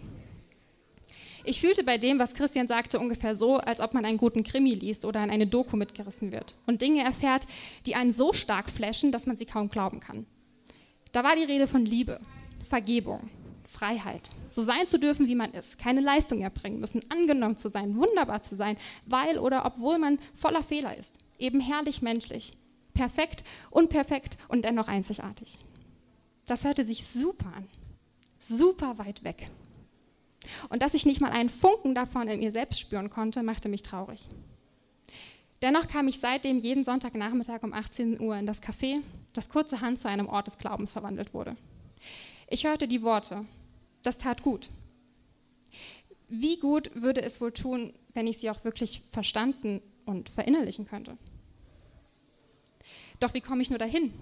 [1.44, 4.76] Ich fühlte bei dem, was Christian sagte, ungefähr so, als ob man einen guten Krimi
[4.76, 7.48] liest oder in eine Doku mitgerissen wird und Dinge erfährt,
[7.88, 10.28] die einen so stark flashen, dass man sie kaum glauben kann.
[11.14, 12.20] Da war die Rede von Liebe,
[12.70, 13.28] Vergebung,
[13.74, 17.98] Freiheit, so sein zu dürfen, wie man ist, keine Leistung erbringen müssen, angenommen zu sein,
[17.98, 22.54] wunderbar zu sein, weil oder obwohl man voller Fehler ist, eben herrlich menschlich,
[22.94, 25.58] perfekt, unperfekt und dennoch einzigartig.
[26.46, 27.68] Das hörte sich super an,
[28.38, 29.50] super weit weg.
[30.70, 33.82] Und dass ich nicht mal einen Funken davon in mir selbst spüren konnte, machte mich
[33.82, 34.30] traurig.
[35.64, 40.10] Dennoch kam ich seitdem jeden Sonntagnachmittag um 18 Uhr in das Café, das kurzerhand zu
[40.10, 41.56] einem Ort des Glaubens verwandelt wurde.
[42.50, 43.46] Ich hörte die Worte,
[44.04, 44.70] das tat gut.
[46.30, 51.18] Wie gut würde es wohl tun, wenn ich sie auch wirklich verstanden und verinnerlichen könnte?
[53.20, 54.14] Doch wie komme ich nur dahin?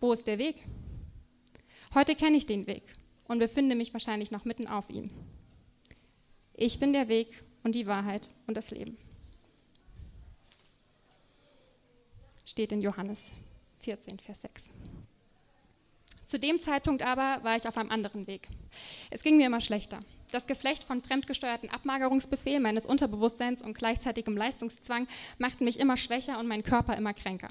[0.00, 0.56] Wo ist der Weg?
[1.94, 2.84] Heute kenne ich den Weg
[3.26, 5.10] und befinde mich wahrscheinlich noch mitten auf ihm.
[6.54, 8.96] Ich bin der Weg und die Wahrheit und das Leben.
[12.44, 13.32] Steht in Johannes
[13.78, 14.64] 14, Vers 6.
[16.30, 18.46] Zu dem Zeitpunkt aber war ich auf einem anderen Weg.
[19.10, 19.98] Es ging mir immer schlechter.
[20.30, 26.46] Das Geflecht von fremdgesteuerten Abmagerungsbefehlen meines Unterbewusstseins und gleichzeitigem Leistungszwang machten mich immer schwächer und
[26.46, 27.48] meinen Körper immer kränker.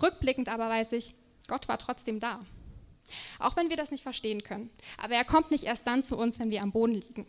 [0.00, 1.16] Rückblickend aber weiß ich,
[1.48, 2.38] Gott war trotzdem da.
[3.40, 4.70] Auch wenn wir das nicht verstehen können.
[4.96, 7.26] Aber er kommt nicht erst dann zu uns, wenn wir am Boden liegen.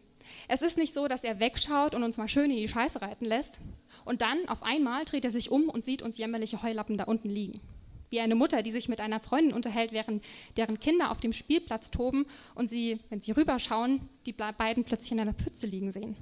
[0.47, 3.25] Es ist nicht so, dass er wegschaut und uns mal schön in die Scheiße reiten
[3.25, 3.59] lässt
[4.05, 7.31] und dann auf einmal dreht er sich um und sieht uns jämmerliche Heulappen da unten
[7.31, 7.59] liegen
[8.09, 10.23] wie eine Mutter, die sich mit einer Freundin unterhält, während
[10.57, 15.19] deren Kinder auf dem Spielplatz toben und sie, wenn sie rüberschauen, die beiden plötzlich in
[15.19, 16.15] einer Pfütze liegen sehen.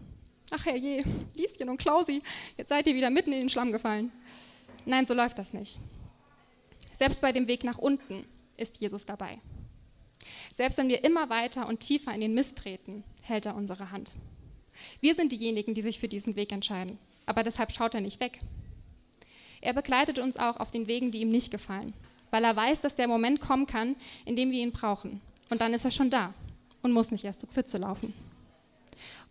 [0.51, 2.21] Ach herrje, Lieschen und Klausi,
[2.57, 4.11] jetzt seid ihr wieder mitten in den Schlamm gefallen.
[4.85, 5.77] Nein, so läuft das nicht.
[6.97, 8.25] Selbst bei dem Weg nach unten
[8.57, 9.39] ist Jesus dabei.
[10.55, 14.13] Selbst wenn wir immer weiter und tiefer in den Mist treten, hält er unsere Hand.
[15.01, 16.97] Wir sind diejenigen, die sich für diesen Weg entscheiden.
[17.25, 18.39] Aber deshalb schaut er nicht weg.
[19.63, 21.93] Er begleitet uns auch auf den Wegen, die ihm nicht gefallen,
[22.31, 23.95] weil er weiß, dass der Moment kommen kann,
[24.25, 25.21] in dem wir ihn brauchen.
[25.49, 26.33] Und dann ist er schon da
[26.81, 28.13] und muss nicht erst zur Pfütze laufen.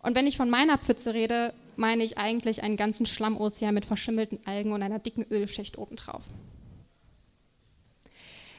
[0.01, 4.39] Und wenn ich von meiner Pfütze rede, meine ich eigentlich einen ganzen Schlammozean mit verschimmelten
[4.45, 6.23] Algen und einer dicken Ölschicht obendrauf.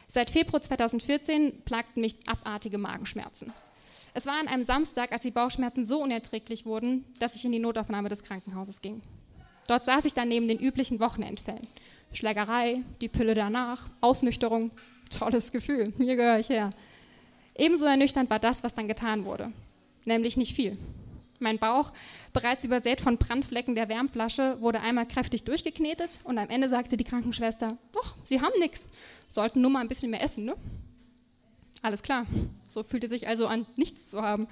[0.06, 3.52] Seit Februar 2014 plagten mich abartige Magenschmerzen.
[4.14, 7.58] Es war an einem Samstag, als die Bauchschmerzen so unerträglich wurden, dass ich in die
[7.58, 9.02] Notaufnahme des Krankenhauses ging.
[9.66, 11.66] Dort saß ich dann neben den üblichen Wochenendfällen.
[12.12, 14.70] Schlägerei, die Pille danach, Ausnüchterung,
[15.10, 16.70] tolles Gefühl, hier gehöre ich her.
[17.56, 19.46] Ebenso ernüchternd war das, was dann getan wurde,
[20.04, 20.76] nämlich nicht viel.
[21.40, 21.92] Mein Bauch,
[22.32, 27.04] bereits übersät von Brandflecken der Wärmflasche, wurde einmal kräftig durchgeknetet und am Ende sagte die
[27.04, 28.88] Krankenschwester, doch, Sie haben nichts,
[29.28, 30.54] sollten nur mal ein bisschen mehr essen, ne?
[31.82, 32.26] Alles klar,
[32.66, 34.46] so fühlte sich also an, nichts zu haben.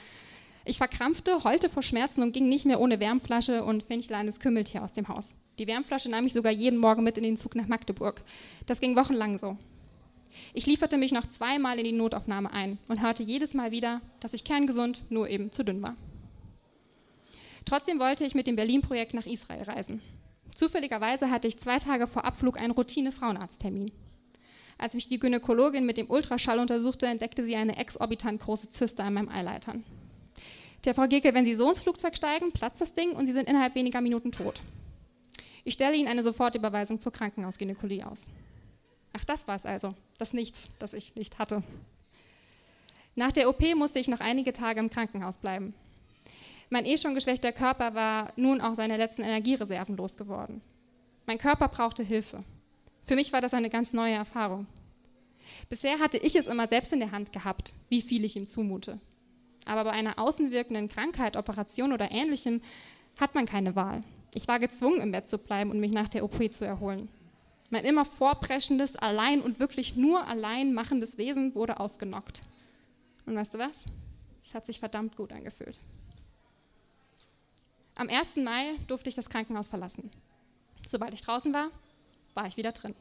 [0.64, 4.92] Ich verkrampfte, heulte vor Schmerzen und ging nicht mehr ohne Wärmflasche und finchleines Kümmeltier aus
[4.92, 5.36] dem Haus.
[5.58, 8.22] Die Wärmflasche nahm ich sogar jeden Morgen mit in den Zug nach Magdeburg.
[8.66, 9.56] Das ging wochenlang so.
[10.54, 14.34] Ich lieferte mich noch zweimal in die Notaufnahme ein und hörte jedes Mal wieder, dass
[14.34, 15.94] ich kerngesund, nur eben zu dünn war.
[17.64, 20.00] Trotzdem wollte ich mit dem Berlin-Projekt nach Israel reisen.
[20.54, 23.90] Zufälligerweise hatte ich zwei Tage vor Abflug einen Routine-Frauenarzttermin.
[24.78, 29.14] Als mich die Gynäkologin mit dem Ultraschall untersuchte, entdeckte sie eine exorbitant große Zyste an
[29.14, 29.84] meinem Eileitern.
[30.84, 33.48] Der Frau Gecke, wenn Sie so ins Flugzeug steigen, platzt das Ding und Sie sind
[33.48, 34.60] innerhalb weniger Minuten tot.
[35.64, 38.28] Ich stelle Ihnen eine Sofortüberweisung zur Krankenhausgynäkologie aus.
[39.12, 41.62] Ach, das war es also, das Nichts, das ich nicht hatte.
[43.14, 45.74] Nach der OP musste ich noch einige Tage im Krankenhaus bleiben.
[46.70, 50.62] Mein eh schon geschwächter Körper war nun auch seine letzten Energiereserven losgeworden.
[51.26, 52.42] Mein Körper brauchte Hilfe.
[53.04, 54.66] Für mich war das eine ganz neue Erfahrung.
[55.68, 58.98] Bisher hatte ich es immer selbst in der Hand gehabt, wie viel ich ihm zumute.
[59.64, 62.60] Aber bei einer außenwirkenden Krankheit, Operation oder ähnlichem
[63.18, 64.00] hat man keine Wahl.
[64.34, 67.08] Ich war gezwungen, im Bett zu bleiben und mich nach der OP zu erholen.
[67.70, 72.42] Mein immer vorpreschendes, allein und wirklich nur allein machendes Wesen wurde ausgenockt.
[73.24, 73.84] Und weißt du was?
[74.42, 75.78] Es hat sich verdammt gut angefühlt.
[77.94, 78.36] Am 1.
[78.36, 80.10] Mai durfte ich das Krankenhaus verlassen.
[80.86, 81.70] Sobald ich draußen war,
[82.34, 82.94] war ich wieder drin.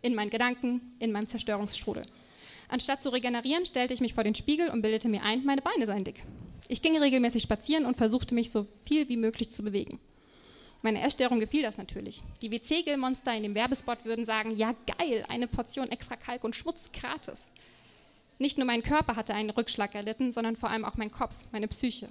[0.00, 2.04] In meinen Gedanken, in meinem Zerstörungsstrudel.
[2.68, 5.86] Anstatt zu regenerieren, stellte ich mich vor den Spiegel und bildete mir ein, meine Beine
[5.86, 6.22] seien dick.
[6.68, 9.98] Ich ging regelmäßig spazieren und versuchte mich so viel wie möglich zu bewegen.
[10.82, 12.22] Meine Essstörung gefiel das natürlich.
[12.42, 16.92] Die WC-Gel-Monster in dem Werbespot würden sagen, ja geil, eine Portion extra Kalk und Schmutz
[16.92, 17.50] gratis.
[18.38, 21.66] Nicht nur mein Körper hatte einen Rückschlag erlitten, sondern vor allem auch mein Kopf, meine
[21.66, 22.08] Psyche.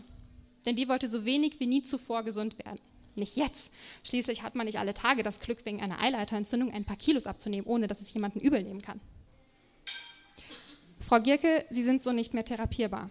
[0.65, 2.81] Denn die wollte so wenig wie nie zuvor gesund werden.
[3.15, 3.71] Nicht jetzt.
[4.03, 7.65] Schließlich hat man nicht alle Tage das Glück, wegen einer Eileiterentzündung ein paar Kilos abzunehmen,
[7.65, 8.99] ohne dass es jemanden übel nehmen kann.
[11.07, 13.09] Frau Gierke, Sie sind so nicht mehr therapierbar.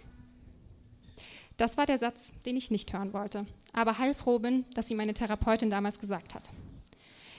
[1.57, 5.15] Das war der Satz, den ich nicht hören wollte, aber heilfroh bin, dass sie meine
[5.15, 6.51] Therapeutin damals gesagt hat.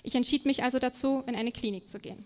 [0.01, 2.25] Ich entschied mich also dazu, in eine Klinik zu gehen.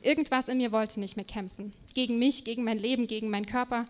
[0.00, 1.72] Irgendwas in mir wollte nicht mehr kämpfen.
[1.94, 3.86] Gegen mich, gegen mein Leben, gegen meinen Körper.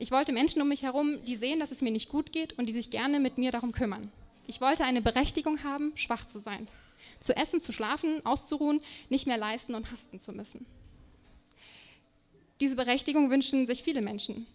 [0.00, 2.68] Ich wollte Menschen um mich herum, die sehen, dass es mir nicht gut geht und
[2.68, 4.10] die sich gerne mit mir darum kümmern.
[4.48, 6.66] Ich wollte eine Berechtigung haben, schwach zu sein.
[7.20, 10.66] Zu essen, zu schlafen, auszuruhen, nicht mehr leisten und hasten zu müssen.
[12.60, 14.46] Diese Berechtigung wünschen sich viele Menschen.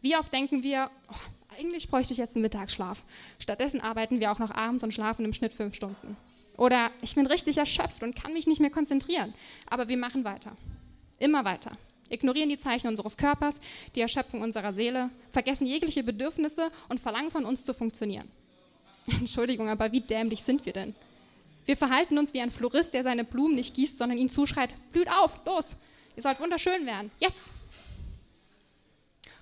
[0.00, 3.02] Wie oft denken wir, oh, eigentlich bräuchte ich jetzt einen Mittagsschlaf.
[3.38, 6.16] Stattdessen arbeiten wir auch noch abends und schlafen im Schnitt fünf Stunden.
[6.56, 9.34] Oder ich bin richtig erschöpft und kann mich nicht mehr konzentrieren.
[9.66, 10.56] Aber wir machen weiter.
[11.18, 11.72] Immer weiter.
[12.10, 13.60] Ignorieren die Zeichen unseres Körpers,
[13.94, 18.30] die Erschöpfung unserer Seele, vergessen jegliche Bedürfnisse und verlangen von uns zu funktionieren.
[19.06, 20.94] Entschuldigung, aber wie dämlich sind wir denn?
[21.66, 25.10] Wir verhalten uns wie ein Florist, der seine Blumen nicht gießt, sondern ihnen zuschreit, blüht
[25.10, 25.76] auf, los,
[26.16, 27.44] ihr sollt wunderschön werden, jetzt.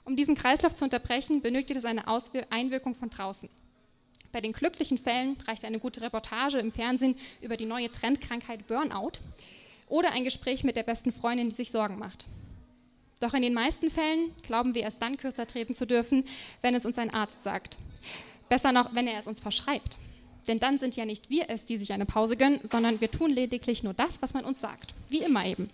[0.05, 3.49] Um diesen Kreislauf zu unterbrechen, benötigt es eine Auswir Einwirkung von draußen.
[4.33, 9.21] Bei den glücklichen Fällen reicht eine gute Reportage im Fernsehen über die neue Trendkrankheit Burnout
[9.89, 12.27] oder ein Gespräch mit der besten Freundin, die sich Sorgen macht.
[13.21, 16.25] Doch in den meisten Fällen glauben wir erst dann kürzer treten zu dürfen,
[16.63, 17.79] wenn es uns ein Arzt sagt.
[18.49, 19.99] Besser noch, wenn er es uns verschreibt.
[20.49, 23.31] Denn dann sind ja nicht wir es, die sich eine Pause gönnen, sondern wir tun
[23.31, 24.95] lediglich nur das, was man uns sagt.
[25.09, 25.69] Wie immer eben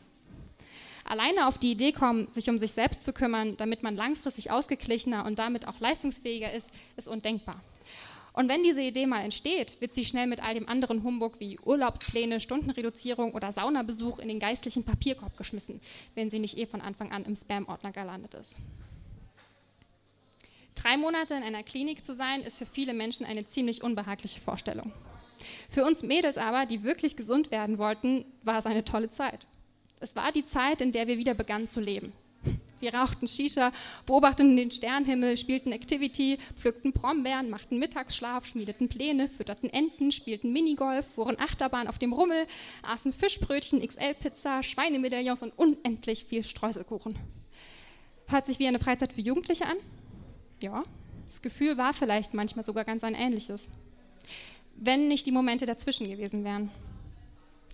[1.10, 5.24] alleine auf die Idee kommen, sich um sich selbst zu kümmern, damit man langfristig ausgeglichener
[5.24, 7.60] und damit auch leistungsfähiger ist, ist undenkbar.
[8.32, 11.58] Und wenn diese Idee mal entsteht, wird sie schnell mit all dem anderen Humbug wie
[11.58, 15.80] Urlaubspläne, Stundenreduzierung oder Saunabesuch in den geistlichen Papierkorb geschmissen,
[16.14, 18.54] wenn sie nicht eh von Anfang an im Spam-Ordner gelandet ist.
[20.76, 24.92] Drei Monate in einer Klinik zu sein, ist für viele Menschen eine ziemlich unbehagliche Vorstellung.
[25.68, 29.40] Für uns Mädels aber, die wirklich gesund werden wollten, war es eine tolle Zeit.
[30.00, 32.12] Es war die Zeit, in der wir wieder begannen zu leben.
[32.80, 33.72] Wir rauchten Shisha,
[34.06, 41.04] beobachteten den Sternenhimmel, spielten Activity, pflückten Brombeeren, machten Mittagsschlaf, schmiedeten Pläne, fütterten Enten, spielten Minigolf,
[41.14, 42.46] fuhren Achterbahn auf dem Rummel,
[42.82, 47.18] aßen Fischbrötchen, XL-Pizza, Schweinemedaillons und unendlich viel Streuselkuchen.
[48.28, 49.76] Hört sich wie eine Freizeit für Jugendliche an?
[50.60, 50.82] Ja,
[51.26, 53.70] das Gefühl war vielleicht manchmal sogar ganz ein ähnliches.
[54.76, 56.70] Wenn nicht die Momente dazwischen gewesen wären.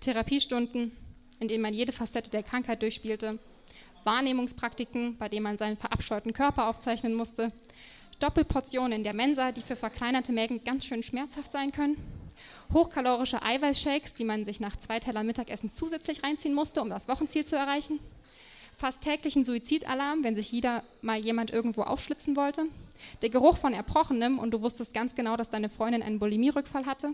[0.01, 0.91] Therapiestunden,
[1.39, 3.39] in denen man jede Facette der Krankheit durchspielte,
[4.03, 7.51] Wahrnehmungspraktiken, bei denen man seinen verabscheuten Körper aufzeichnen musste,
[8.19, 11.97] Doppelportionen in der Mensa, die für verkleinerte Mägen ganz schön schmerzhaft sein können,
[12.73, 17.45] hochkalorische Eiweißshakes, die man sich nach zwei Tellern Mittagessen zusätzlich reinziehen musste, um das Wochenziel
[17.45, 17.99] zu erreichen,
[18.75, 22.63] fast täglichen Suizidalarm, wenn sich jeder mal jemand irgendwo aufschlitzen wollte,
[23.21, 27.11] der Geruch von Erbrochenem und du wusstest ganz genau, dass deine Freundin einen Bulimie-Rückfall hatte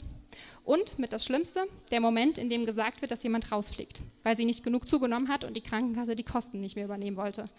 [0.63, 4.45] und mit das Schlimmste, der Moment, in dem gesagt wird, dass jemand rausfliegt, weil sie
[4.45, 7.49] nicht genug zugenommen hat und die Krankenkasse die Kosten nicht mehr übernehmen wollte.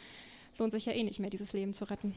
[0.58, 2.14] Lohnt sich ja eh nicht mehr, dieses Leben zu retten.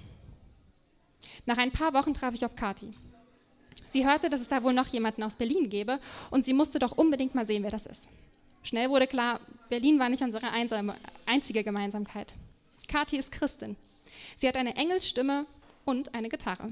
[1.46, 2.94] Nach ein paar Wochen traf ich auf Kati.
[3.86, 6.00] Sie hörte, dass es da wohl noch jemanden aus Berlin gäbe
[6.32, 8.08] und sie musste doch unbedingt mal sehen, wer das ist.
[8.64, 9.40] Schnell wurde klar,
[9.70, 10.48] Berlin war nicht unsere
[11.26, 12.34] einzige Gemeinsamkeit.
[12.88, 13.76] Kathi ist Christin.
[14.38, 15.46] Sie hat eine Engelsstimme
[15.86, 16.68] und eine Gitarre.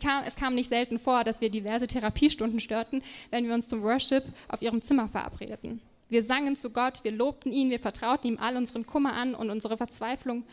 [0.00, 3.82] Kam, es kam nicht selten vor, dass wir diverse Therapiestunden störten, wenn wir uns zum
[3.82, 5.80] Worship auf ihrem Zimmer verabredeten.
[6.08, 9.50] Wir sangen zu Gott, wir lobten ihn, wir vertrauten ihm all unseren Kummer an und
[9.50, 10.44] unsere Verzweiflung.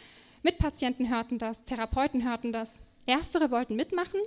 [0.43, 2.80] Mitpatienten hörten das, Therapeuten hörten das.
[3.06, 4.20] Erstere wollten mitmachen,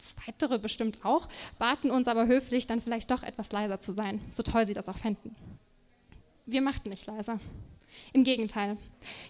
[0.00, 4.42] Zweitere bestimmt auch, baten uns aber höflich, dann vielleicht doch etwas leiser zu sein, so
[4.42, 5.32] toll sie das auch fänden.
[6.46, 7.38] Wir machten nicht leiser.
[8.12, 8.76] Im Gegenteil.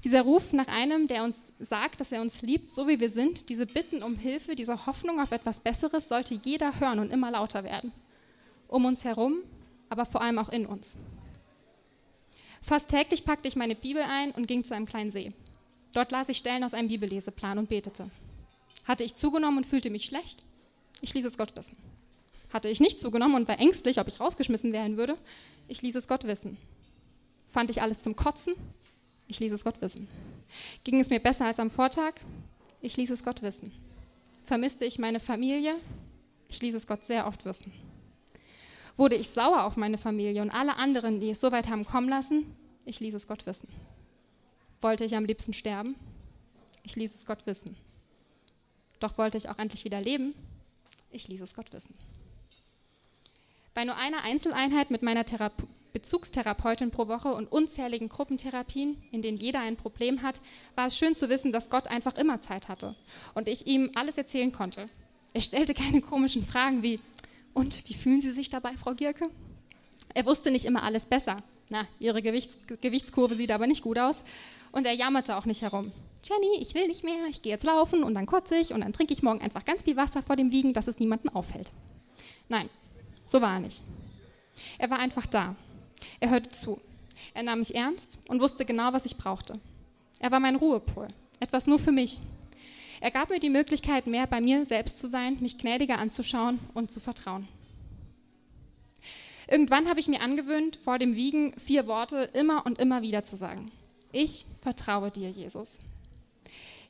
[0.05, 3.49] Dieser Ruf nach einem, der uns sagt, dass er uns liebt, so wie wir sind,
[3.49, 7.64] diese Bitten um Hilfe, diese Hoffnung auf etwas Besseres, sollte jeder hören und immer lauter
[7.64, 7.93] werden.
[8.68, 9.39] Um uns herum,
[9.89, 10.99] aber vor allem auch in uns.
[12.62, 15.32] Fast täglich packte ich meine Bibel ein und ging zu einem kleinen See.
[15.93, 18.11] Dort las ich Stellen aus einem Bibelleseplan und betete.
[18.85, 20.43] Hatte ich zugenommen und fühlte mich schlecht?
[21.01, 21.76] Ich ließ es Gott wissen.
[22.53, 25.16] Hatte ich nicht zugenommen und war ängstlich, ob ich rausgeschmissen werden würde?
[25.68, 26.57] Ich ließ es Gott wissen.
[27.51, 28.55] Fand ich alles zum Kotzen?
[29.26, 30.09] Ich ließ es Gott wissen.
[30.84, 32.14] Ging es mir besser als am Vortag?
[32.80, 33.72] Ich ließ es Gott wissen.
[34.44, 35.74] Vermisste ich meine Familie?
[36.48, 37.72] Ich ließ es Gott sehr oft wissen.
[38.96, 42.09] Wurde ich sauer auf meine Familie und alle anderen, die es so weit haben kommen
[42.09, 42.57] lassen?
[42.84, 43.68] Ich ließ es Gott wissen.
[44.80, 45.94] Wollte ich am liebsten sterben?
[46.82, 47.76] Ich ließ es Gott wissen.
[48.98, 50.34] Doch wollte ich auch endlich wieder leben?
[51.11, 51.94] Ich ließ es Gott wissen.
[53.74, 59.38] Bei nur einer Einzeleinheit mit meiner Therape Bezugstherapeutin pro Woche und unzähligen Gruppentherapien, in denen
[59.38, 60.41] jeder ein Problem hat,
[60.76, 62.95] war es schön zu wissen, dass Gott einfach immer Zeit hatte
[63.34, 64.86] und ich ihm alles erzählen konnte.
[65.32, 67.01] Er stellte keine komischen Fragen wie,
[67.55, 69.30] und wie fühlen Sie sich dabei, Frau Gierke?
[70.14, 71.43] Er wusste nicht immer alles besser.
[71.68, 74.22] Na, Ihre Gewichts Gewichtskurve sieht aber nicht gut aus.
[74.72, 75.93] Und er jammerte auch nicht herum.
[76.24, 78.93] Jenny, ich will nicht mehr, ich gehe jetzt laufen und dann kotze ich und dann
[78.93, 81.72] trinke ich morgen einfach ganz viel Wasser vor dem Wiegen, dass es niemandem auffällt.
[82.49, 82.68] Nein,
[83.24, 83.82] so war er nicht.
[84.78, 85.57] Er war einfach da.
[86.20, 86.80] Er hörte zu.
[87.34, 89.59] Er nahm mich ernst und wusste genau, was ich brauchte.
[90.18, 91.09] Er war mein Ruhepol,
[91.40, 92.20] etwas nur für mich.
[93.01, 96.90] Er gab mir die Möglichkeit, mehr bei mir selbst zu sein, mich gnädiger anzuschauen und
[96.90, 97.48] zu vertrauen.
[99.48, 103.36] Irgendwann habe ich mir angewöhnt, vor dem Wiegen vier Worte immer und immer wieder zu
[103.36, 103.72] sagen.
[104.12, 105.80] Ich vertraue dir, Jesus.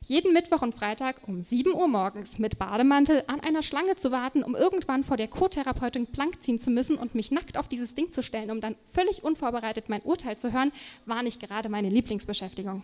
[0.03, 4.43] Jeden Mittwoch und Freitag um 7 Uhr morgens mit Bademantel an einer Schlange zu warten,
[4.43, 8.11] um irgendwann vor der Co-Therapeutin plank ziehen zu müssen und mich nackt auf dieses Ding
[8.11, 10.73] zu stellen, um dann völlig unvorbereitet mein Urteil zu hören,
[11.05, 12.83] war nicht gerade meine Lieblingsbeschäftigung.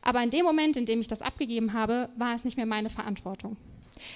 [0.00, 2.88] Aber in dem Moment, in dem ich das abgegeben habe, war es nicht mehr meine
[2.88, 3.58] Verantwortung.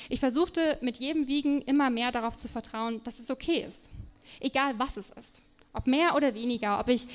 [0.09, 3.91] Ich versuchte mit jedem Wiegen immer mehr darauf zu vertrauen, dass es okay ist.
[4.41, 5.43] Egal was es ist.
[5.75, 7.07] Ob mehr oder weniger, ob ich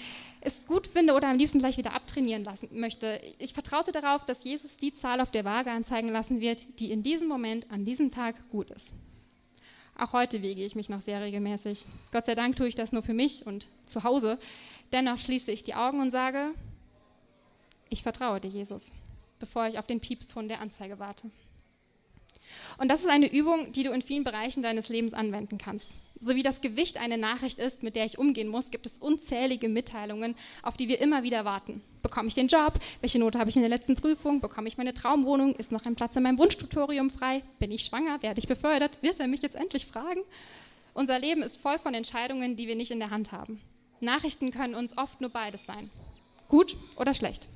[0.46, 3.22] es gut finde oder am liebsten gleich wieder abtrainieren lassen möchte.
[3.40, 7.02] Ich vertraute darauf, dass Jesus die Zahl auf der Waage anzeigen lassen wird, die in
[7.02, 8.94] diesem Moment, an diesem Tag gut ist.
[9.98, 11.86] Auch heute wiege ich mich noch sehr regelmäßig.
[12.12, 14.38] Gott sei Dank tue ich das nur für mich und zu Hause.
[14.92, 16.54] Dennoch schließe ich die Augen und sage,
[17.90, 18.92] ich vertraue dir, Jesus,
[19.40, 21.30] bevor ich auf den Piepston der Anzeige warte.
[22.78, 25.92] Und das ist eine Übung, die du in vielen Bereichen deines Lebens anwenden kannst.
[26.20, 29.68] So wie das Gewicht eine Nachricht ist, mit der ich umgehen muss, gibt es unzählige
[29.68, 31.82] Mitteilungen, auf die wir immer wieder warten.
[32.02, 32.74] Bekomme ich den Job?
[33.02, 34.40] Welche Note habe ich in der letzten Prüfung?
[34.40, 35.56] Bekomme ich meine Traumwohnung?
[35.56, 37.42] Ist noch ein Platz in meinem Wunschtutorium frei?
[37.60, 38.22] Bin ich schwanger?
[38.22, 38.98] Werde ich befördert?
[39.02, 40.22] Wird er mich jetzt endlich fragen?
[40.94, 43.60] Unser Leben ist voll von Entscheidungen, die wir nicht in der Hand haben.
[44.00, 45.90] Nachrichten können uns oft nur beides sein.
[46.48, 47.48] Gut oder schlecht.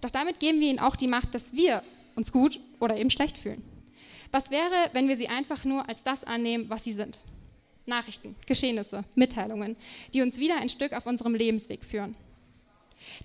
[0.00, 1.82] Doch damit geben wir ihnen auch die Macht, dass wir
[2.16, 3.62] uns gut oder eben schlecht fühlen.
[4.32, 7.20] Was wäre, wenn wir sie einfach nur als das annehmen, was sie sind?
[7.86, 9.76] Nachrichten, Geschehnisse, Mitteilungen,
[10.12, 12.16] die uns wieder ein Stück auf unserem Lebensweg führen.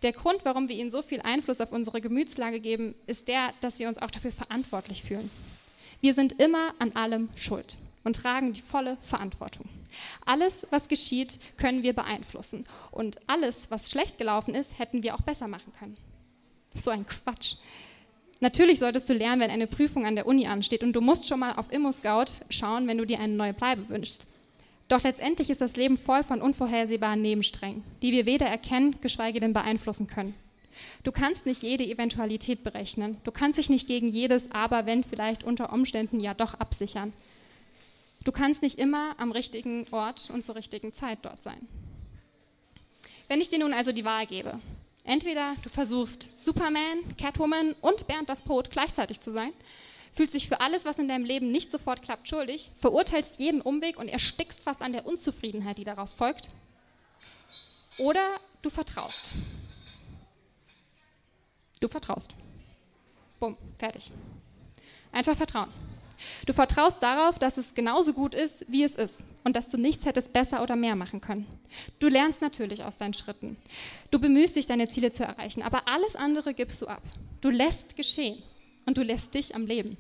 [0.03, 3.79] Der Grund, warum wir ihnen so viel Einfluss auf unsere Gemütslage geben, ist der, dass
[3.79, 5.29] wir uns auch dafür verantwortlich fühlen.
[6.01, 9.65] Wir sind immer an allem schuld und tragen die volle Verantwortung.
[10.25, 12.65] Alles, was geschieht, können wir beeinflussen.
[12.91, 15.97] Und alles, was schlecht gelaufen ist, hätten wir auch besser machen können.
[16.73, 17.55] So ein Quatsch.
[18.39, 21.39] Natürlich solltest du lernen, wenn eine Prüfung an der Uni ansteht und du musst schon
[21.39, 24.25] mal auf ImmoScout schauen, wenn du dir eine neue Bleibe wünschst.
[24.89, 29.53] Doch letztendlich ist das Leben voll von unvorhersehbaren Nebensträngen, die wir weder erkennen, geschweige denn
[29.53, 30.35] beeinflussen können.
[31.03, 33.17] Du kannst nicht jede Eventualität berechnen.
[33.23, 37.13] Du kannst dich nicht gegen jedes Aber, wenn vielleicht unter Umständen ja doch absichern.
[38.23, 41.67] Du kannst nicht immer am richtigen Ort und zur richtigen Zeit dort sein.
[43.27, 44.59] Wenn ich dir nun also die Wahl gebe,
[45.09, 49.53] Entweder du versuchst Superman, Catwoman und Bernd das Brot gleichzeitig zu sein,
[50.11, 53.97] fühlst dich für alles, was in deinem Leben nicht sofort klappt, schuldig, verurteilst jeden Umweg
[53.97, 56.49] und erstickst fast an der Unzufriedenheit, die daraus folgt.
[57.97, 58.25] Oder
[58.61, 59.31] du vertraust.
[61.79, 62.33] Du vertraust.
[63.39, 64.11] Bumm, fertig.
[65.11, 65.69] Einfach vertrauen.
[66.45, 70.05] Du vertraust darauf, dass es genauso gut ist, wie es ist und dass du nichts
[70.05, 71.47] hättest besser oder mehr machen können.
[71.99, 73.55] Du lernst natürlich aus deinen Schritten.
[74.11, 77.01] Du bemühst dich, deine Ziele zu erreichen, aber alles andere gibst du ab.
[77.39, 78.41] Du lässt geschehen
[78.89, 79.97] und du lässt dich am Leben.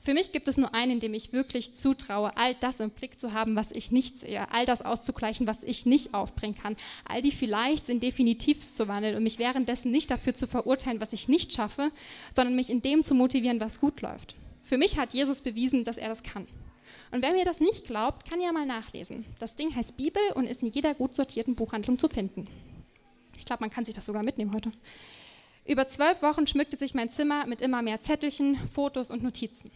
[0.00, 3.34] Für mich gibt es nur einen, dem ich wirklich zutraue, all das im Blick zu
[3.34, 7.32] haben, was ich nicht sehe, all das auszugleichen, was ich nicht aufbringen kann, all die
[7.32, 11.52] vielleicht in Definitivs zu wandeln und mich währenddessen nicht dafür zu verurteilen, was ich nicht
[11.52, 11.90] schaffe,
[12.34, 14.36] sondern mich in dem zu motivieren, was gut läuft.
[14.62, 16.46] Für mich hat Jesus bewiesen, dass er das kann.
[17.10, 19.26] Und wer mir das nicht glaubt, kann ja mal nachlesen.
[19.38, 22.48] Das Ding heißt Bibel und ist in jeder gut sortierten Buchhandlung zu finden.
[23.36, 24.72] Ich glaube, man kann sich das sogar mitnehmen heute.
[25.66, 29.70] Über zwölf Wochen schmückte sich mein Zimmer mit immer mehr Zettelchen, Fotos und Notizen.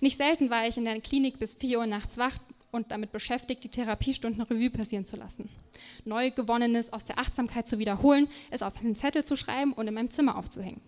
[0.00, 2.36] Nicht selten war ich in der Klinik bis 4 Uhr nachts wach
[2.72, 5.48] und damit beschäftigt, die Therapiestunden Revue passieren zu lassen.
[6.04, 9.94] Neu gewonnenes aus der Achtsamkeit zu wiederholen, es auf einen Zettel zu schreiben und in
[9.94, 10.80] meinem Zimmer aufzuhängen.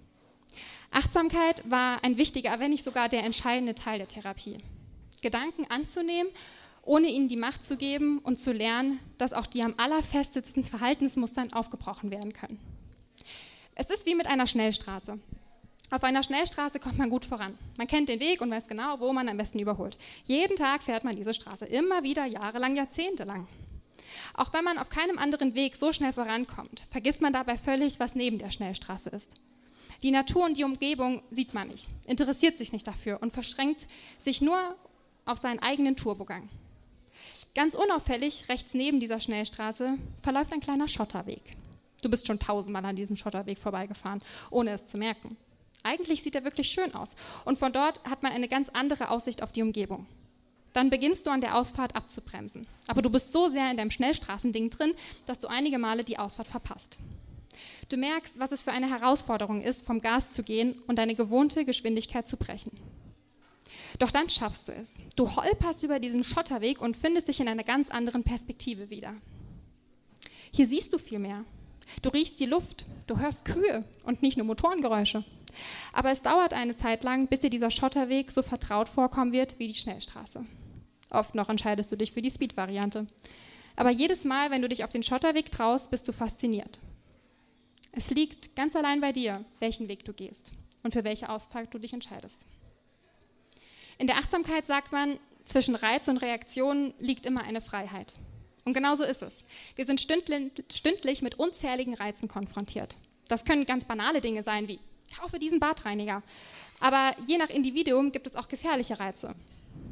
[0.91, 4.59] Achtsamkeit war ein wichtiger, wenn nicht sogar der entscheidende Teil der Therapie.
[5.23, 6.33] Gedanken anzunehmen,
[6.83, 11.53] ohne ihnen die Macht zu geben und zu lernen, dass auch die am allerfestesten Verhaltensmustern
[11.53, 12.59] aufgebrochen werden können.
[13.81, 15.21] Es ist wie mit einer Schnellstraße.
[15.91, 17.57] Auf einer Schnellstraße kommt man gut voran.
[17.77, 19.97] Man kennt den Weg und weiß genau, wo man am besten überholt.
[20.25, 23.47] Jeden Tag fährt man diese Straße, immer wieder, jahrelang, jahrzehntelang.
[24.35, 28.17] Auch wenn man auf keinem anderen Weg so schnell vorankommt, vergisst man dabei völlig, was
[28.17, 29.35] neben der Schnellstraße ist.
[30.03, 33.87] Die Natur und die Umgebung sieht man nicht, interessiert sich nicht dafür und verschränkt
[34.19, 34.59] sich nur
[35.25, 36.49] auf seinen eigenen Turbogang.
[37.55, 41.57] Ganz unauffällig, rechts neben dieser Schnellstraße, verläuft ein kleiner Schotterweg.
[42.03, 45.37] Du bist schon tausendmal an diesem Schotterweg vorbeigefahren, ohne es zu merken.
[45.83, 47.17] Eigentlich sieht er wirklich schön aus.
[47.45, 50.07] Und von dort hat man eine ganz andere Aussicht auf die Umgebung.
[50.73, 52.67] Dann beginnst du an der Ausfahrt abzubremsen.
[52.87, 54.93] Aber du bist so sehr in deinem Schnellstraßending drin,
[55.27, 56.99] dass du einige Male die Ausfahrt verpasst.
[57.89, 61.65] Du merkst, was es für eine Herausforderung ist, vom Gas zu gehen und deine gewohnte
[61.65, 62.71] Geschwindigkeit zu brechen.
[63.99, 64.97] Doch dann schaffst du es.
[65.17, 69.15] Du holperst über diesen Schotterweg und findest dich in einer ganz anderen Perspektive wieder.
[70.53, 71.45] Hier siehst du viel mehr.
[72.03, 75.25] Du riechst die Luft, du hörst Kühe und nicht nur Motorengeräusche.
[75.93, 79.69] Aber es dauert eine Zeit lang, bis dir dieser Schotterweg so vertraut vorkommen wird wie
[79.69, 80.45] die Schnellstraße.
[81.11, 83.07] Oft noch entscheidest du dich für die Speed-Variante.
[83.77, 86.81] Aber jedes Mal, wenn du dich auf den Schotterweg traust, bist du fasziniert.
[87.93, 91.79] Es liegt ganz allein bei dir, welchen Weg du gehst und für welche Ausfahrt du
[91.79, 92.45] dich entscheidest.
[93.99, 98.15] In der Achtsamkeit sagt man, zwischen Reiz und Reaktion liegt immer eine Freiheit.
[98.69, 99.45] Und genau so ist es.
[99.77, 102.99] Wir sind stündlich mit unzähligen Reizen konfrontiert.
[103.27, 104.79] Das können ganz banale Dinge sein wie,
[105.19, 106.23] kaufe diesen Badreiniger.
[106.79, 109.35] Aber je nach Individuum gibt es auch gefährliche Reize.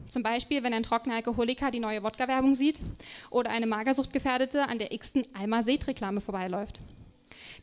[0.09, 2.83] Zum Beispiel, wenn ein trockener Alkoholiker die neue Wodka-Werbung sieht
[3.31, 6.79] oder eine Magersuchtgefährdete an der x-ten Alma Seed-Reklame vorbeiläuft.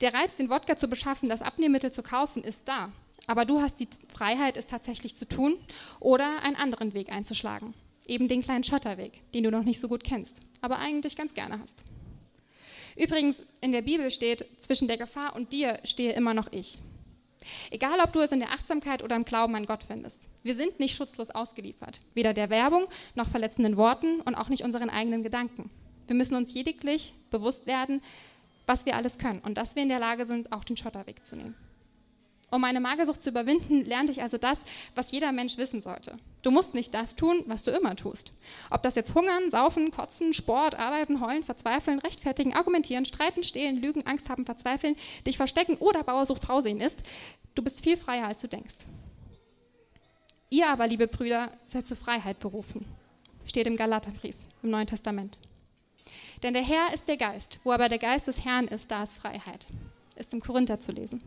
[0.02, 2.92] Der Reiz, den Wodka zu beschaffen, das Abnehmmittel zu kaufen, ist da.
[3.28, 5.58] Aber du hast die Freiheit, es tatsächlich zu tun
[6.00, 7.76] oder einen anderen Weg einzuschlagen.
[8.06, 11.60] Eben den kleinen Schotterweg, den du noch nicht so gut kennst, aber eigentlich ganz gerne
[11.60, 11.84] hast.
[12.96, 16.80] Übrigens, in der Bibel steht, zwischen der Gefahr und dir stehe immer noch ich.
[17.72, 20.22] Egal, ob du es in der Achtsamkeit oder im Glauben an Gott findest.
[20.44, 22.00] Wir sind nicht schutzlos ausgeliefert.
[22.14, 22.86] Weder der Werbung
[23.16, 25.70] noch verletzenden Worten und auch nicht unseren eigenen Gedanken.
[26.08, 28.02] Wir müssen uns lediglich bewusst werden,
[28.66, 31.36] was wir alles können und dass wir in der Lage sind, auch den Schotterweg zu
[31.36, 31.56] nehmen.
[32.54, 34.62] Um meine Magersucht zu überwinden, lernte ich also das,
[34.94, 36.14] was jeder Mensch wissen sollte.
[36.44, 38.30] Du musst nicht das tun, was du immer tust.
[38.70, 44.06] Ob das jetzt hungern, saufen, kotzen, Sport, arbeiten, heulen, verzweifeln, rechtfertigen, argumentieren, streiten, stehlen, lügen,
[44.06, 44.96] Angst haben, verzweifeln,
[45.26, 47.02] dich verstecken oder Bauersucht Frau sehen ist,
[47.56, 48.86] du bist viel freier, als du denkst.
[50.52, 52.86] Ihr aber, liebe Brüder, seid zur Freiheit berufen.
[53.48, 55.40] Steht im Galaterbrief im Neuen Testament.
[56.44, 57.58] Denn der Herr ist der Geist.
[57.64, 59.66] Wo aber der Geist des Herrn ist, da ist Freiheit.
[60.16, 61.24] Ist im Korinther zu lesen.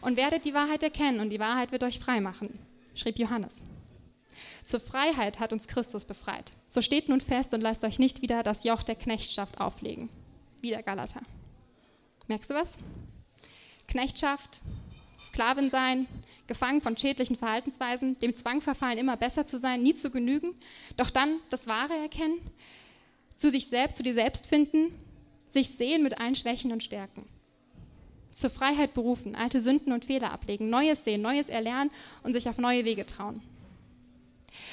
[0.00, 2.58] Und werdet die Wahrheit erkennen und die Wahrheit wird euch frei machen,
[2.94, 3.62] schrieb Johannes.
[4.64, 6.52] Zur Freiheit hat uns Christus befreit.
[6.68, 10.08] So steht nun fest und lasst euch nicht wieder das Joch der Knechtschaft auflegen.
[10.60, 11.22] Wieder Galater.
[12.26, 12.76] Merkst du was?
[13.86, 14.60] Knechtschaft,
[15.24, 16.06] Sklavin sein,
[16.48, 20.54] gefangen von schädlichen Verhaltensweisen, dem Zwang verfallen, immer besser zu sein, nie zu genügen,
[20.96, 22.40] doch dann das Wahre erkennen,
[23.36, 24.92] zu sich selbst, zu dir selbst finden,
[25.48, 27.26] sich sehen mit allen Schwächen und Stärken
[28.36, 31.90] zur Freiheit berufen, alte Sünden und Fehler ablegen, Neues sehen, Neues erlernen
[32.22, 33.40] und sich auf neue Wege trauen.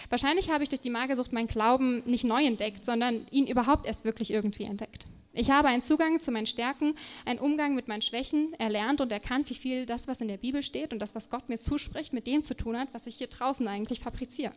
[0.10, 4.04] Wahrscheinlich habe ich durch die Magersucht meinen Glauben nicht neu entdeckt, sondern ihn überhaupt erst
[4.04, 5.08] wirklich irgendwie entdeckt.
[5.34, 6.94] Ich habe einen Zugang zu meinen Stärken,
[7.26, 10.62] einen Umgang mit meinen Schwächen erlernt und erkannt, wie viel das, was in der Bibel
[10.62, 13.28] steht und das, was Gott mir zuspricht, mit dem zu tun hat, was ich hier
[13.28, 14.54] draußen eigentlich fabriziere.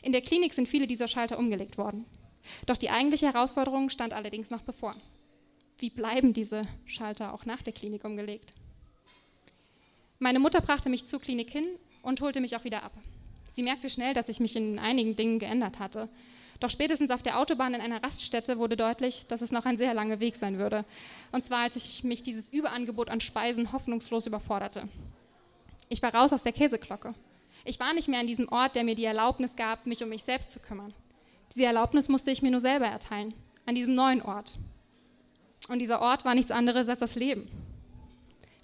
[0.00, 2.06] In der Klinik sind viele dieser Schalter umgelegt worden.
[2.66, 4.94] Doch die eigentliche Herausforderung stand allerdings noch bevor
[5.78, 8.52] wie bleiben diese Schalter auch nach der Klinik umgelegt?
[10.18, 11.66] Meine Mutter brachte mich zur Klinik hin
[12.02, 12.92] und holte mich auch wieder ab.
[13.48, 16.08] Sie merkte schnell, dass ich mich in einigen Dingen geändert hatte.
[16.60, 19.94] Doch spätestens auf der Autobahn in einer Raststätte wurde deutlich, dass es noch ein sehr
[19.94, 20.84] langer Weg sein würde.
[21.30, 24.88] Und zwar, als ich mich dieses Überangebot an Speisen hoffnungslos überforderte.
[25.88, 27.14] Ich war raus aus der Käseglocke.
[27.64, 30.24] Ich war nicht mehr an diesem Ort, der mir die Erlaubnis gab, mich um mich
[30.24, 30.92] selbst zu kümmern.
[31.52, 34.58] Diese Erlaubnis musste ich mir nur selber erteilen, an diesem neuen Ort,
[35.68, 37.48] und dieser Ort war nichts anderes als das Leben.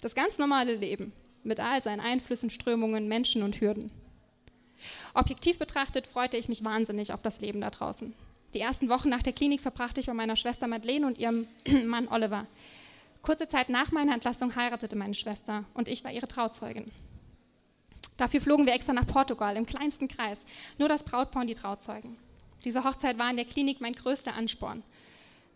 [0.01, 3.91] Das ganz normale Leben mit all seinen Einflüssen, Strömungen, Menschen und Hürden.
[5.13, 8.13] Objektiv betrachtet freute ich mich wahnsinnig auf das Leben da draußen.
[8.53, 11.47] Die ersten Wochen nach der Klinik verbrachte ich bei meiner Schwester Madeleine und ihrem
[11.85, 12.45] Mann Oliver.
[13.21, 16.91] Kurze Zeit nach meiner Entlassung heiratete meine Schwester und ich war ihre Trauzeugin.
[18.17, 20.45] Dafür flogen wir extra nach Portugal, im kleinsten Kreis.
[20.77, 22.15] Nur das Brautpaar und die Trauzeugen.
[22.63, 24.83] Diese Hochzeit war in der Klinik mein größter Ansporn.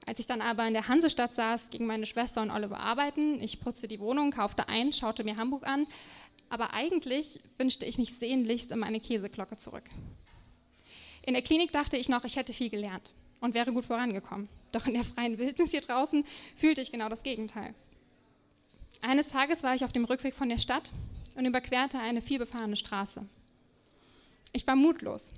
[0.10, 3.40] Als ich dann aber in der Hansestadt saß, ging meine Schwester und Oliver arbeiten.
[3.44, 5.86] Ich putzte die Wohnung, kaufte ein, schaute mir Hamburg an.
[6.50, 9.84] Aber eigentlich wünschte ich mich sehnlichst in meine Käseglocke zurück.
[11.22, 14.50] In der Klinik dachte ich noch, ich hätte viel gelernt und wäre gut vorangekommen.
[14.72, 17.76] Doch in der freien Wildnis hier draußen fühlte ich genau das Gegenteil.
[19.02, 20.92] Eines Tages war ich auf dem Rückweg von der Stadt
[21.36, 23.24] und überquerte eine vielbefahrene Straße.
[24.54, 25.34] Ich war mutlos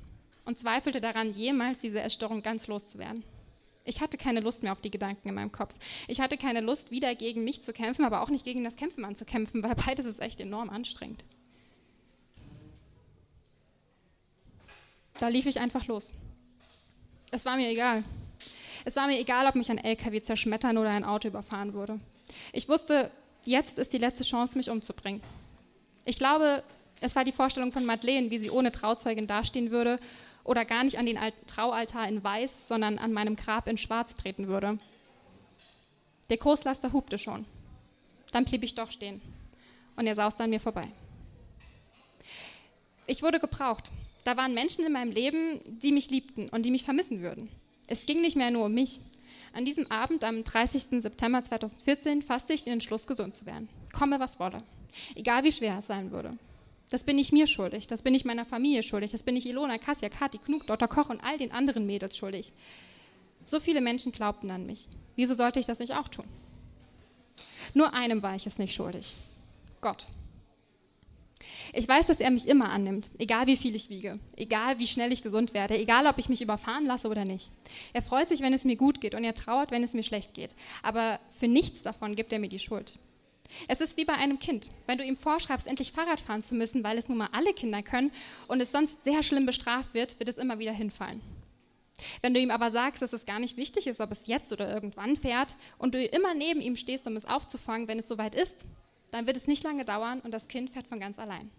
[0.45, 3.25] und zweifelte daran, jemals diese Essstörung ganz loszuwerden.
[3.83, 5.77] Ich hatte keine Lust mehr auf die Gedanken in meinem Kopf.
[6.07, 9.05] Ich hatte keine Lust, wieder gegen mich zu kämpfen, aber auch nicht gegen das Kämpfen
[9.05, 11.23] anzukämpfen, weil beides ist echt enorm anstrengend.
[15.19, 16.11] Da lief ich einfach los.
[17.31, 18.03] Es war mir egal.
[18.85, 21.99] Es war mir egal, ob mich ein LKW zerschmettern oder ein Auto überfahren würde.
[22.53, 23.11] Ich wusste,
[23.45, 25.21] jetzt ist die letzte Chance, mich umzubringen.
[26.05, 26.63] Ich glaube,
[26.99, 29.99] es war die Vorstellung von Madeleine, wie sie ohne Trauzeugin dastehen würde
[30.43, 34.47] oder gar nicht an den Traualtar in Weiß, sondern an meinem Grab in Schwarz treten
[34.47, 34.79] würde.
[36.29, 37.45] Der Großlaster hupte schon.
[38.31, 39.21] Dann blieb ich doch stehen
[39.95, 40.87] und er sauste an mir vorbei.
[43.07, 43.91] Ich wurde gebraucht.
[44.23, 47.49] Da waren Menschen in meinem Leben, die mich liebten und die mich vermissen würden.
[47.87, 49.01] Es ging nicht mehr nur um mich.
[49.53, 51.01] An diesem Abend, am 30.
[51.01, 53.67] September 2014, fasste ich den Entschluss, gesund zu werden.
[53.91, 54.63] Komme, was wolle.
[55.15, 56.37] Egal wie schwer es sein würde.
[56.91, 59.77] Das bin ich mir schuldig, das bin ich meiner Familie schuldig, das bin ich Ilona,
[59.77, 60.89] Kassia, Kati, Knug, Dr.
[60.89, 62.51] Koch und all den anderen Mädels schuldig.
[63.45, 64.89] So viele Menschen glaubten an mich.
[65.15, 66.25] Wieso sollte ich das nicht auch tun?
[67.73, 69.15] Nur einem war ich es nicht schuldig.
[69.79, 70.07] Gott.
[71.71, 75.13] Ich weiß, dass er mich immer annimmt, egal wie viel ich wiege, egal wie schnell
[75.13, 77.51] ich gesund werde, egal ob ich mich überfahren lasse oder nicht.
[77.93, 80.33] Er freut sich, wenn es mir gut geht und er trauert, wenn es mir schlecht
[80.33, 80.53] geht.
[80.83, 82.95] Aber für nichts davon gibt er mir die Schuld.
[83.67, 84.67] Es ist wie bei einem Kind.
[84.85, 87.81] Wenn du ihm vorschreibst, endlich Fahrrad fahren zu müssen, weil es nun mal alle Kinder
[87.83, 88.11] können
[88.47, 91.21] und es sonst sehr schlimm bestraft wird, wird es immer wieder hinfallen.
[92.21, 94.71] Wenn du ihm aber sagst, dass es gar nicht wichtig ist, ob es jetzt oder
[94.73, 98.65] irgendwann fährt und du immer neben ihm stehst, um es aufzufangen, wenn es soweit ist,
[99.11, 101.51] dann wird es nicht lange dauern und das Kind fährt von ganz allein.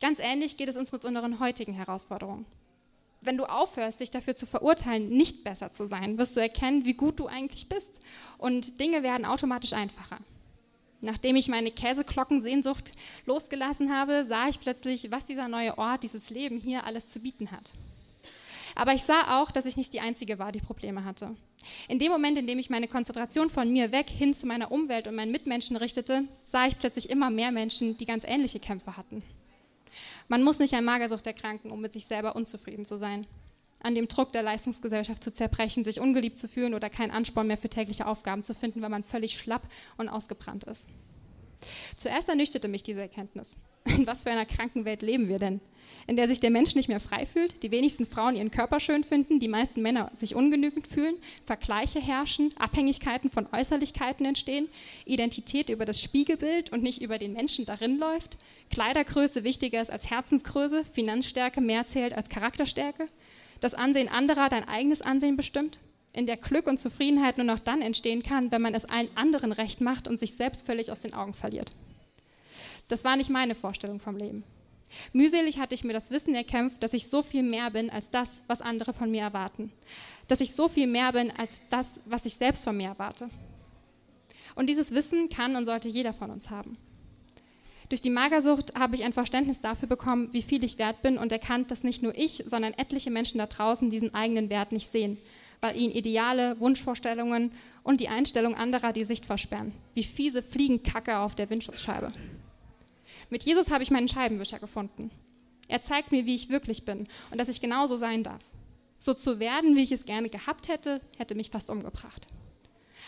[0.00, 2.44] Ganz ähnlich geht es uns mit unseren heutigen Herausforderungen.
[3.22, 6.94] Wenn du aufhörst, dich dafür zu verurteilen, nicht besser zu sein, wirst du erkennen, wie
[6.94, 8.00] gut du eigentlich bist
[8.36, 10.18] und Dinge werden automatisch einfacher.
[11.00, 12.92] Nachdem ich meine Käseglockensehnsucht
[13.26, 17.50] losgelassen habe, sah ich plötzlich, was dieser neue Ort, dieses Leben hier alles zu bieten
[17.50, 17.72] hat.
[18.74, 21.36] Aber ich sah auch, dass ich nicht die Einzige war, die Probleme hatte.
[21.88, 25.06] In dem Moment, in dem ich meine Konzentration von mir weg hin zu meiner Umwelt
[25.06, 29.22] und meinen Mitmenschen richtete, sah ich plötzlich immer mehr Menschen, die ganz ähnliche Kämpfe hatten.
[30.28, 33.26] Man muss nicht an Magersucht erkranken, um mit sich selber unzufrieden zu sein.
[33.80, 37.58] An dem Druck der Leistungsgesellschaft zu zerbrechen, sich ungeliebt zu fühlen oder keinen Ansporn mehr
[37.58, 39.62] für tägliche Aufgaben zu finden, weil man völlig schlapp
[39.96, 40.88] und ausgebrannt ist.
[41.96, 43.56] Zuerst ernüchterte mich diese Erkenntnis.
[43.84, 45.60] In was für einer kranken Welt leben wir denn?
[46.06, 49.04] In der sich der Mensch nicht mehr frei fühlt, die wenigsten Frauen ihren Körper schön
[49.04, 51.14] finden, die meisten Männer sich ungenügend fühlen,
[51.44, 54.68] Vergleiche herrschen, Abhängigkeiten von Äußerlichkeiten entstehen,
[55.04, 58.38] Identität über das Spiegelbild und nicht über den Menschen darin läuft,
[58.70, 63.06] Kleidergröße wichtiger ist als Herzensgröße, Finanzstärke mehr zählt als Charakterstärke,
[63.60, 65.78] das Ansehen anderer dein eigenes Ansehen bestimmt,
[66.14, 69.52] in der Glück und Zufriedenheit nur noch dann entstehen kann, wenn man es allen anderen
[69.52, 71.72] recht macht und sich selbst völlig aus den Augen verliert.
[72.88, 74.44] Das war nicht meine Vorstellung vom Leben.
[75.12, 78.42] Mühselig hatte ich mir das Wissen erkämpft, dass ich so viel mehr bin als das,
[78.46, 79.72] was andere von mir erwarten.
[80.28, 83.28] Dass ich so viel mehr bin als das, was ich selbst von mir erwarte.
[84.54, 86.76] Und dieses Wissen kann und sollte jeder von uns haben.
[87.88, 91.30] Durch die Magersucht habe ich ein Verständnis dafür bekommen, wie viel ich wert bin und
[91.30, 95.18] erkannt, dass nicht nur ich, sondern etliche Menschen da draußen diesen eigenen Wert nicht sehen,
[95.60, 101.34] weil ihnen Ideale, Wunschvorstellungen und die Einstellung anderer die Sicht versperren, wie fiese Fliegenkacke auf
[101.34, 102.12] der Windschutzscheibe.
[103.32, 105.10] Mit Jesus habe ich meinen Scheibenwischer gefunden.
[105.66, 108.42] Er zeigt mir, wie ich wirklich bin und dass ich genauso sein darf.
[108.98, 112.28] So zu werden, wie ich es gerne gehabt hätte, hätte mich fast umgebracht.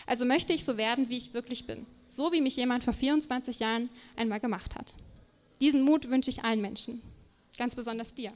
[0.07, 1.85] Also möchte ich so werden, wie ich wirklich bin.
[2.09, 4.95] So wie mich jemand vor 24 Jahren einmal gemacht hat.
[5.61, 7.03] Diesen Mut wünsche ich allen Menschen,
[7.59, 8.33] ganz besonders dir.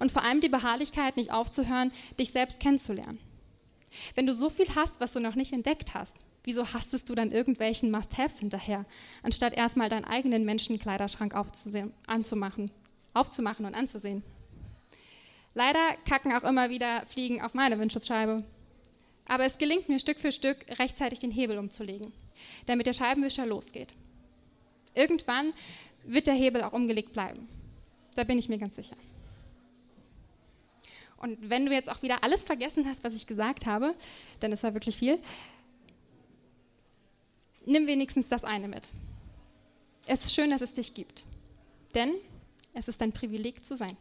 [0.00, 3.18] Und vor allem die Beharrlichkeit, nicht aufzuhören, dich selbst kennenzulernen.
[4.14, 7.32] Wenn du so viel hast, was du noch nicht entdeckt hast, Wieso hastest du dann
[7.32, 8.84] irgendwelchen Must-Haves hinterher,
[9.22, 11.34] anstatt erstmal deinen eigenen Menschenkleiderschrank
[12.06, 12.70] anzumachen,
[13.14, 14.22] aufzumachen und anzusehen?
[15.54, 18.44] Leider kacken auch immer wieder Fliegen auf meine Windschutzscheibe.
[19.26, 22.12] Aber es gelingt mir Stück für Stück, rechtzeitig den Hebel umzulegen,
[22.66, 23.94] damit der Scheibenwischer losgeht.
[24.94, 25.54] Irgendwann
[26.04, 27.48] wird der Hebel auch umgelegt bleiben.
[28.16, 28.96] Da bin ich mir ganz sicher.
[31.16, 33.94] Und wenn du jetzt auch wieder alles vergessen hast, was ich gesagt habe,
[34.42, 35.18] denn es war wirklich viel,
[37.66, 38.90] nimm wenigstens das eine mit.
[40.06, 41.24] Es ist schön, dass es dich gibt,
[41.94, 42.12] denn
[42.74, 43.96] es ist ein Privileg zu sein.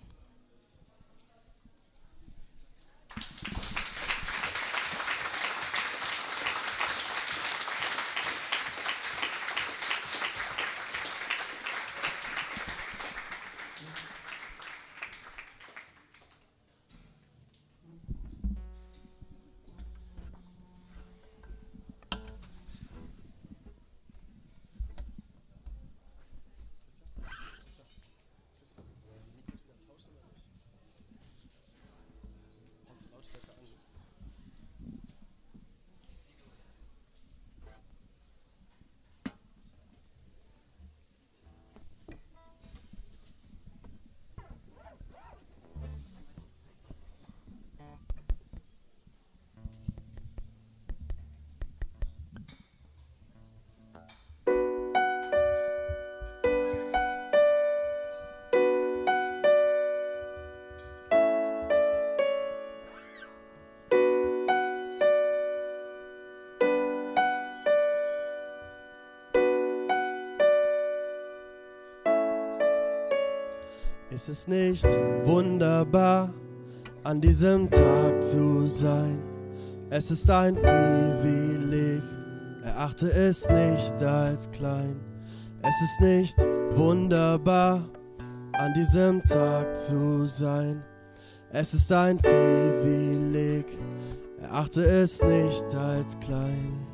[74.14, 74.86] Ist es nicht
[75.24, 76.32] wunderbar,
[77.04, 79.18] an diesem Tag zu sein?
[79.90, 82.04] Es ist ein Privileg,
[82.64, 85.00] erachte es nicht als klein.
[85.64, 86.38] Es ist nicht
[86.76, 87.90] wunderbar,
[88.54, 90.84] an diesem Tag zu sein.
[91.50, 93.66] Es ist ein Privileg,
[94.44, 96.86] erachte es nicht als klein.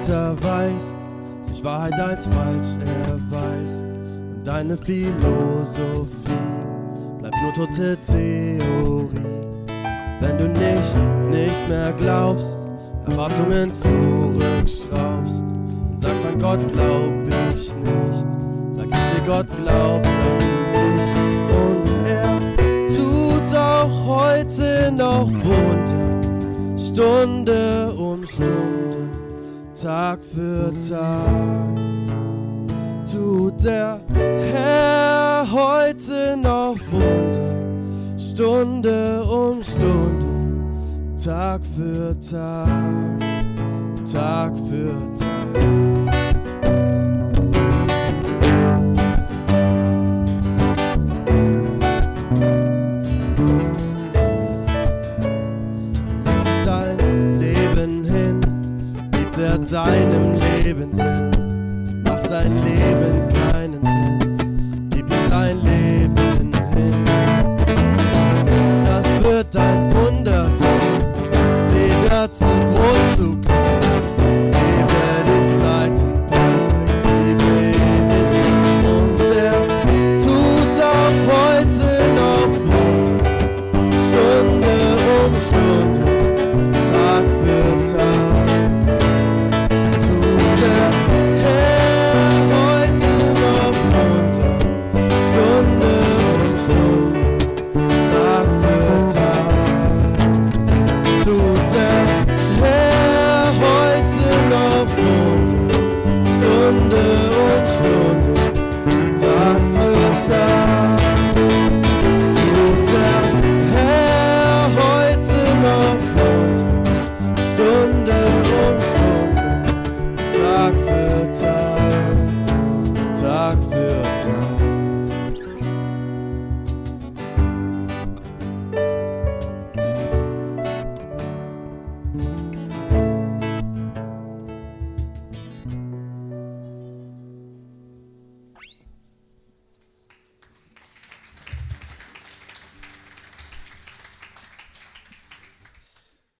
[0.00, 0.96] Weiter weißt,
[1.42, 2.76] sich Wahrheit als falsch
[3.06, 6.06] erweist und deine Philosophie
[7.18, 9.10] bleibt nur tote Theorie.
[10.20, 10.96] Wenn du nicht,
[11.30, 12.58] nicht mehr glaubst,
[13.06, 17.12] Erwartungen zurückschraubst und sagst an Gott glaub
[17.52, 18.26] ich nicht,
[18.72, 21.16] sag ich dir Gott glaubt an dich
[21.58, 22.38] und er
[22.86, 27.89] tut auch heute noch Wunder, Stunde,
[29.82, 31.74] Tag für Tag
[33.10, 40.26] tut der Herr heute noch Wunder, Stunde um Stunde,
[41.16, 42.68] Tag für Tag,
[44.04, 45.79] Tag für Tag.